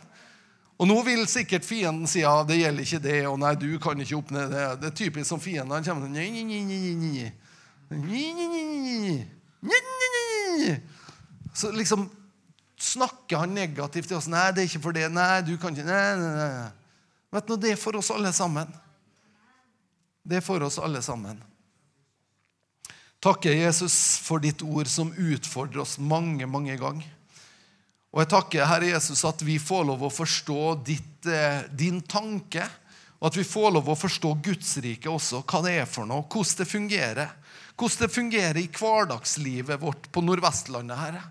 Og 0.81 0.87
nå 0.89 0.95
vil 1.05 1.27
sikkert 1.29 1.65
fienden 1.67 2.09
si 2.09 2.23
ja, 2.23 2.39
det 2.47 2.57
gjelder 2.57 2.87
ikke 2.87 2.99
det, 3.03 3.19
og 3.29 3.35
nei, 3.37 3.51
du 3.59 3.67
kan 3.81 3.99
ikke 4.01 4.17
oppnå 4.17 4.47
det. 4.49 4.63
Det 4.81 4.87
er 4.89 4.95
typisk 4.97 5.27
som 5.29 5.41
fienden. 5.43 5.75
Han 5.75 5.85
kommer 5.85 6.09
sånn 6.09 6.17
Så 11.53 11.69
liksom 11.75 12.07
snakker 12.81 13.43
han 13.43 13.53
negativt 13.53 14.07
til 14.09 14.17
oss. 14.17 14.27
'Nei, 14.27 14.51
det 14.51 14.63
er 14.63 14.69
ikke 14.71 14.85
for 14.87 14.97
det. 14.97 15.05
Nei, 15.13 15.41
du 15.45 15.53
kan 15.61 15.75
ikke 15.75 15.85
Nei, 15.85 16.15
nei, 16.17 16.33
nei. 16.39 16.71
Vet 17.31 17.47
du, 17.47 17.55
Det 17.57 17.71
er 17.71 17.79
for 17.79 17.95
oss 17.95 18.09
alle 18.11 18.33
sammen. 18.33 18.67
Det 20.25 20.37
er 20.37 20.45
for 20.45 20.65
oss 20.65 20.79
alle 20.79 21.01
sammen. 21.01 21.43
Takker 23.21 23.53
Jesus 23.53 24.17
for 24.17 24.41
ditt 24.41 24.63
ord 24.65 24.89
som 24.89 25.13
utfordrer 25.13 25.81
oss 25.83 25.99
mange, 25.99 26.47
mange 26.49 26.73
ganger. 26.77 27.05
Og 28.11 28.19
jeg 28.19 28.31
takker 28.33 28.67
Herre 28.67 28.91
Jesus 28.91 29.23
at 29.27 29.41
vi 29.47 29.55
får 29.61 29.85
lov 29.87 30.01
å 30.03 30.11
forstå 30.11 30.61
ditt, 30.83 31.25
eh, 31.25 31.63
din 31.71 32.01
tanke. 32.03 32.65
Og 33.21 33.29
at 33.29 33.37
vi 33.37 33.45
får 33.47 33.69
lov 33.77 33.87
å 33.87 33.95
forstå 33.95 34.33
Guds 34.43 34.73
rike 34.83 35.07
også, 35.07 35.43
hva 35.45 35.61
det 35.63 35.75
er 35.79 35.85
for 35.87 36.09
noe, 36.09 36.25
hvordan 36.27 36.57
det 36.59 36.67
fungerer. 36.67 37.29
Hvordan 37.77 38.01
det 38.03 38.15
fungerer 38.15 38.59
i 38.59 38.67
hverdagslivet 38.67 39.79
vårt 39.79 40.09
på 40.11 40.23
Nordvestlandet. 40.25 40.97
Herre. 40.97 41.23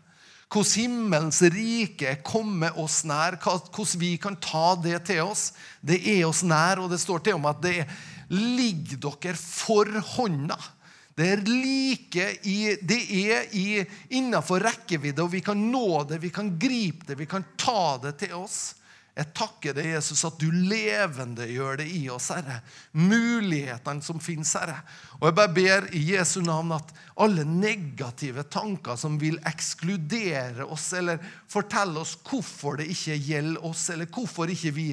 Hvordan 0.51 0.81
himmelens 0.81 1.43
rike 1.53 2.17
kommer 2.27 2.79
oss 2.81 3.05
nær, 3.05 3.37
hvordan 3.39 4.01
vi 4.01 4.17
kan 4.19 4.39
ta 4.41 4.75
det 4.81 5.05
til 5.11 5.21
oss. 5.29 5.53
Det 5.85 6.01
er 6.01 6.25
oss 6.27 6.43
nær, 6.43 6.81
og 6.81 6.91
det 6.91 7.03
står 7.03 7.21
til 7.27 7.39
med 7.39 7.59
at 7.59 7.63
det 7.63 7.87
ligger 8.31 9.05
dere 9.05 9.37
for 9.37 9.87
hånda. 10.17 10.57
Det 11.21 11.27
er 11.29 11.41
like 11.45 12.27
i, 12.49 12.59
det 12.81 13.01
er 13.29 13.49
i, 13.53 13.83
innenfor 14.17 14.63
rekkevidde, 14.65 15.21
og 15.21 15.35
vi 15.35 15.43
kan 15.45 15.59
nå 15.69 16.05
det, 16.09 16.17
vi 16.23 16.31
kan 16.33 16.55
gripe 16.57 17.05
det, 17.05 17.19
vi 17.21 17.27
kan 17.29 17.45
ta 17.61 17.99
det 18.01 18.15
til 18.23 18.39
oss. 18.39 18.61
Jeg 19.13 19.35
takker 19.37 19.75
deg, 19.77 19.91
Jesus, 19.99 20.23
at 20.25 20.39
du 20.41 20.47
levende 20.49 21.45
gjør 21.51 21.83
det 21.83 21.91
i 21.93 22.07
oss, 22.09 22.31
Herre. 22.33 22.63
Mulighetene 22.97 24.01
som 24.07 24.23
finnes, 24.23 24.55
Herre. 24.57 24.79
Og 25.19 25.27
jeg 25.29 25.37
bare 25.37 25.53
ber 25.59 25.89
i 25.99 26.01
Jesu 26.15 26.39
navn 26.47 26.73
at 26.79 26.95
alle 27.21 27.45
negative 27.45 28.47
tanker 28.49 28.97
som 28.97 29.19
vil 29.21 29.37
ekskludere 29.51 30.65
oss, 30.65 30.87
eller 30.97 31.21
fortelle 31.53 32.01
oss 32.01 32.15
hvorfor 32.31 32.81
det 32.81 32.87
ikke 32.95 33.19
gjelder 33.19 33.67
oss, 33.69 33.83
eller 33.93 34.09
hvorfor 34.09 34.55
ikke 34.55 34.73
vi 34.79 34.87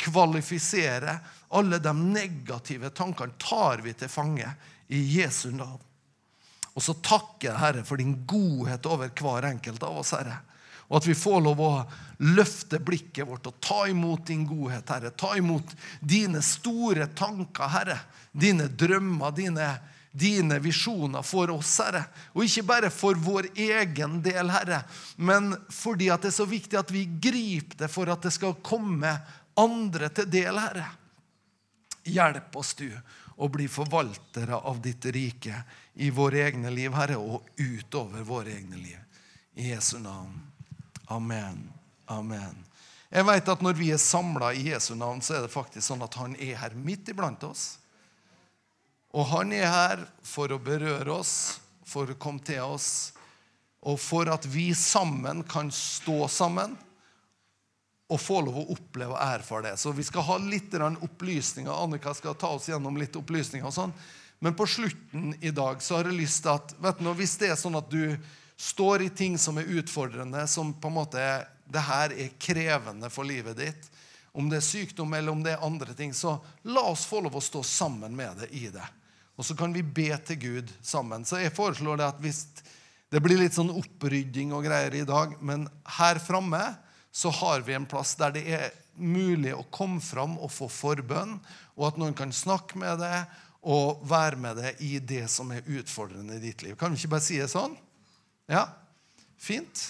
kvalifiserer, 0.00 1.22
alle 1.56 1.80
de 1.80 1.96
negative 1.96 2.92
tankene 2.92 3.40
tar 3.40 3.80
vi 3.86 3.96
til 3.96 4.12
fange 4.12 4.52
i 4.90 5.00
Jesu 5.20 5.50
navn. 5.54 5.80
Og 6.74 6.82
så 6.82 6.94
takker 6.94 7.50
jeg, 7.50 7.58
Herre, 7.58 7.82
for 7.86 8.00
din 8.00 8.14
godhet 8.26 8.86
over 8.86 9.10
hver 9.14 9.48
enkelt 9.50 9.82
av 9.86 10.00
oss, 10.02 10.14
Herre. 10.14 10.38
Og 10.90 10.98
at 10.98 11.06
vi 11.06 11.14
får 11.14 11.42
lov 11.44 11.60
å 11.62 11.72
løfte 12.34 12.80
blikket 12.82 13.28
vårt 13.28 13.46
og 13.46 13.60
ta 13.62 13.84
imot 13.90 14.24
din 14.26 14.42
godhet, 14.46 14.90
Herre. 14.90 15.12
Ta 15.14 15.36
imot 15.38 15.74
dine 16.00 16.42
store 16.42 17.06
tanker, 17.14 17.70
Herre. 17.70 17.98
Dine 18.32 18.66
drømmer, 18.66 19.34
dine, 19.34 19.68
dine 20.10 20.58
visjoner 20.62 21.22
for 21.26 21.52
oss, 21.54 21.76
Herre. 21.78 22.02
Og 22.34 22.46
ikke 22.46 22.66
bare 22.72 22.90
for 22.90 23.18
vår 23.18 23.52
egen 23.54 24.18
del, 24.26 24.50
Herre, 24.50 24.82
men 25.16 25.52
fordi 25.70 26.10
det 26.10 26.32
er 26.32 26.38
så 26.40 26.48
viktig 26.50 26.80
at 26.80 26.90
vi 26.94 27.06
griper 27.06 27.84
det 27.84 27.90
for 27.92 28.10
at 28.10 28.26
det 28.26 28.34
skal 28.34 28.58
komme 28.58 29.14
andre 29.58 30.10
til 30.14 30.26
del, 30.30 30.58
Herre. 30.58 30.88
Hjelp 32.10 32.56
oss, 32.58 32.74
du, 32.74 32.88
å 33.40 33.48
bli 33.48 33.66
forvaltere 33.72 34.56
av 34.56 34.80
ditt 34.84 35.04
rike 35.14 35.62
i 35.94 36.10
våre 36.12 36.42
egne 36.44 36.70
liv, 36.72 36.92
Herre, 36.92 37.16
og 37.16 37.46
utover 37.56 38.24
våre 38.26 38.52
egne 38.52 38.76
liv. 38.76 38.98
I 39.56 39.70
Jesu 39.72 39.98
navn. 39.98 40.36
Amen. 41.08 41.62
Amen. 42.06 42.58
Jeg 43.10 43.26
vet 43.26 43.48
at 43.48 43.62
Når 43.64 43.78
vi 43.78 43.88
er 43.90 43.98
samla 43.98 44.52
i 44.54 44.68
Jesu 44.68 44.92
navn, 44.94 45.22
så 45.24 45.38
er 45.38 45.46
det 45.46 45.54
faktisk 45.54 45.86
sånn 45.86 46.04
at 46.04 46.18
han 46.20 46.36
er 46.36 46.60
her 46.60 46.76
midt 46.76 47.08
iblant 47.10 47.42
oss. 47.48 47.80
Og 49.10 49.26
han 49.32 49.52
er 49.56 49.66
her 49.66 50.04
for 50.22 50.52
å 50.52 50.60
berøre 50.62 51.16
oss, 51.16 51.58
for 51.82 52.12
å 52.12 52.18
komme 52.20 52.44
til 52.46 52.62
oss, 52.62 53.10
og 53.80 53.96
for 53.98 54.28
at 54.30 54.44
vi 54.46 54.68
sammen 54.76 55.42
kan 55.48 55.72
stå 55.74 56.28
sammen 56.30 56.76
og 58.10 58.18
få 58.18 58.40
lov 58.42 58.56
å 58.58 58.68
oppleve 58.74 59.14
og 59.14 59.22
erfare 59.22 59.68
det. 59.68 59.76
Så 59.78 59.92
vi 59.94 60.04
skal 60.06 60.26
ha 60.26 60.38
litt 60.42 60.74
opplysninger. 60.74 61.70
Annika 61.70 62.14
skal 62.14 62.34
ta 62.34 62.50
oss 62.56 62.68
gjennom 62.68 62.98
litt 62.98 63.16
opplysninger. 63.16 63.66
og 63.66 63.74
sånn. 63.74 63.92
Men 64.40 64.54
på 64.54 64.66
slutten 64.66 65.34
i 65.40 65.50
dag 65.50 65.82
så 65.82 65.96
har 65.96 66.08
jeg 66.08 66.18
lyst 66.18 66.42
til 66.42 66.56
at 66.56 66.74
vet 66.80 66.98
du, 66.98 67.10
hvis 67.14 67.36
det 67.38 67.50
er 67.52 67.58
sånn 67.60 67.76
at 67.78 67.90
du 67.92 68.16
står 68.56 69.02
i 69.02 69.10
ting 69.12 69.38
som 69.38 69.58
er 69.60 69.68
utfordrende, 69.78 70.46
som 70.48 70.72
på 70.72 70.88
en 70.88 70.96
måte 70.96 71.20
er, 71.20 71.46
det 71.70 71.82
her 71.86 72.12
er 72.12 72.32
krevende 72.40 73.10
for 73.12 73.28
livet 73.28 73.60
ditt, 73.60 73.90
om 74.32 74.48
det 74.50 74.60
er 74.60 74.66
sykdom 74.66 75.12
eller 75.14 75.32
om 75.32 75.42
det 75.44 75.54
er 75.54 75.64
andre 75.66 75.94
ting, 75.94 76.14
så 76.14 76.38
la 76.62 76.82
oss 76.90 77.06
få 77.08 77.20
lov 77.24 77.36
å 77.36 77.44
stå 77.44 77.62
sammen 77.66 78.16
med 78.16 78.42
det 78.42 78.50
i 78.56 78.68
det. 78.72 78.86
Og 79.36 79.46
så 79.46 79.56
kan 79.56 79.72
vi 79.72 79.82
be 79.82 80.10
til 80.26 80.36
Gud 80.40 80.72
sammen. 80.82 81.24
Så 81.24 81.40
jeg 81.40 81.54
foreslår 81.56 82.00
det 82.00 82.08
at 82.10 82.20
hvis 82.20 82.44
det 83.10 83.22
blir 83.24 83.40
litt 83.40 83.56
sånn 83.56 83.72
opprydding 83.72 84.52
og 84.54 84.66
greier 84.68 84.94
i 84.94 85.06
dag, 85.08 85.32
men 85.42 85.64
her 85.98 86.20
framme 86.22 86.60
så 87.12 87.32
har 87.40 87.64
vi 87.66 87.74
en 87.74 87.88
plass 87.90 88.14
der 88.18 88.34
det 88.34 88.44
er 88.54 88.70
mulig 89.00 89.52
å 89.56 89.66
komme 89.72 90.00
fram 90.04 90.36
og 90.38 90.52
få 90.52 90.68
forbønn, 90.70 91.38
og 91.78 91.86
at 91.88 92.00
noen 92.00 92.16
kan 92.16 92.32
snakke 92.34 92.78
med 92.80 93.00
deg 93.02 93.38
og 93.60 94.02
være 94.08 94.40
med 94.40 94.60
deg 94.60 94.82
i 94.84 94.98
det 95.04 95.26
som 95.32 95.50
er 95.52 95.66
utfordrende 95.68 96.38
i 96.38 96.42
ditt 96.42 96.62
liv. 96.64 96.76
Kan 96.80 96.94
vi 96.94 97.00
ikke 97.00 97.14
bare 97.16 97.26
si 97.26 97.40
det 97.40 97.50
sånn? 97.52 97.74
Ja, 98.50 98.66
fint. 99.40 99.82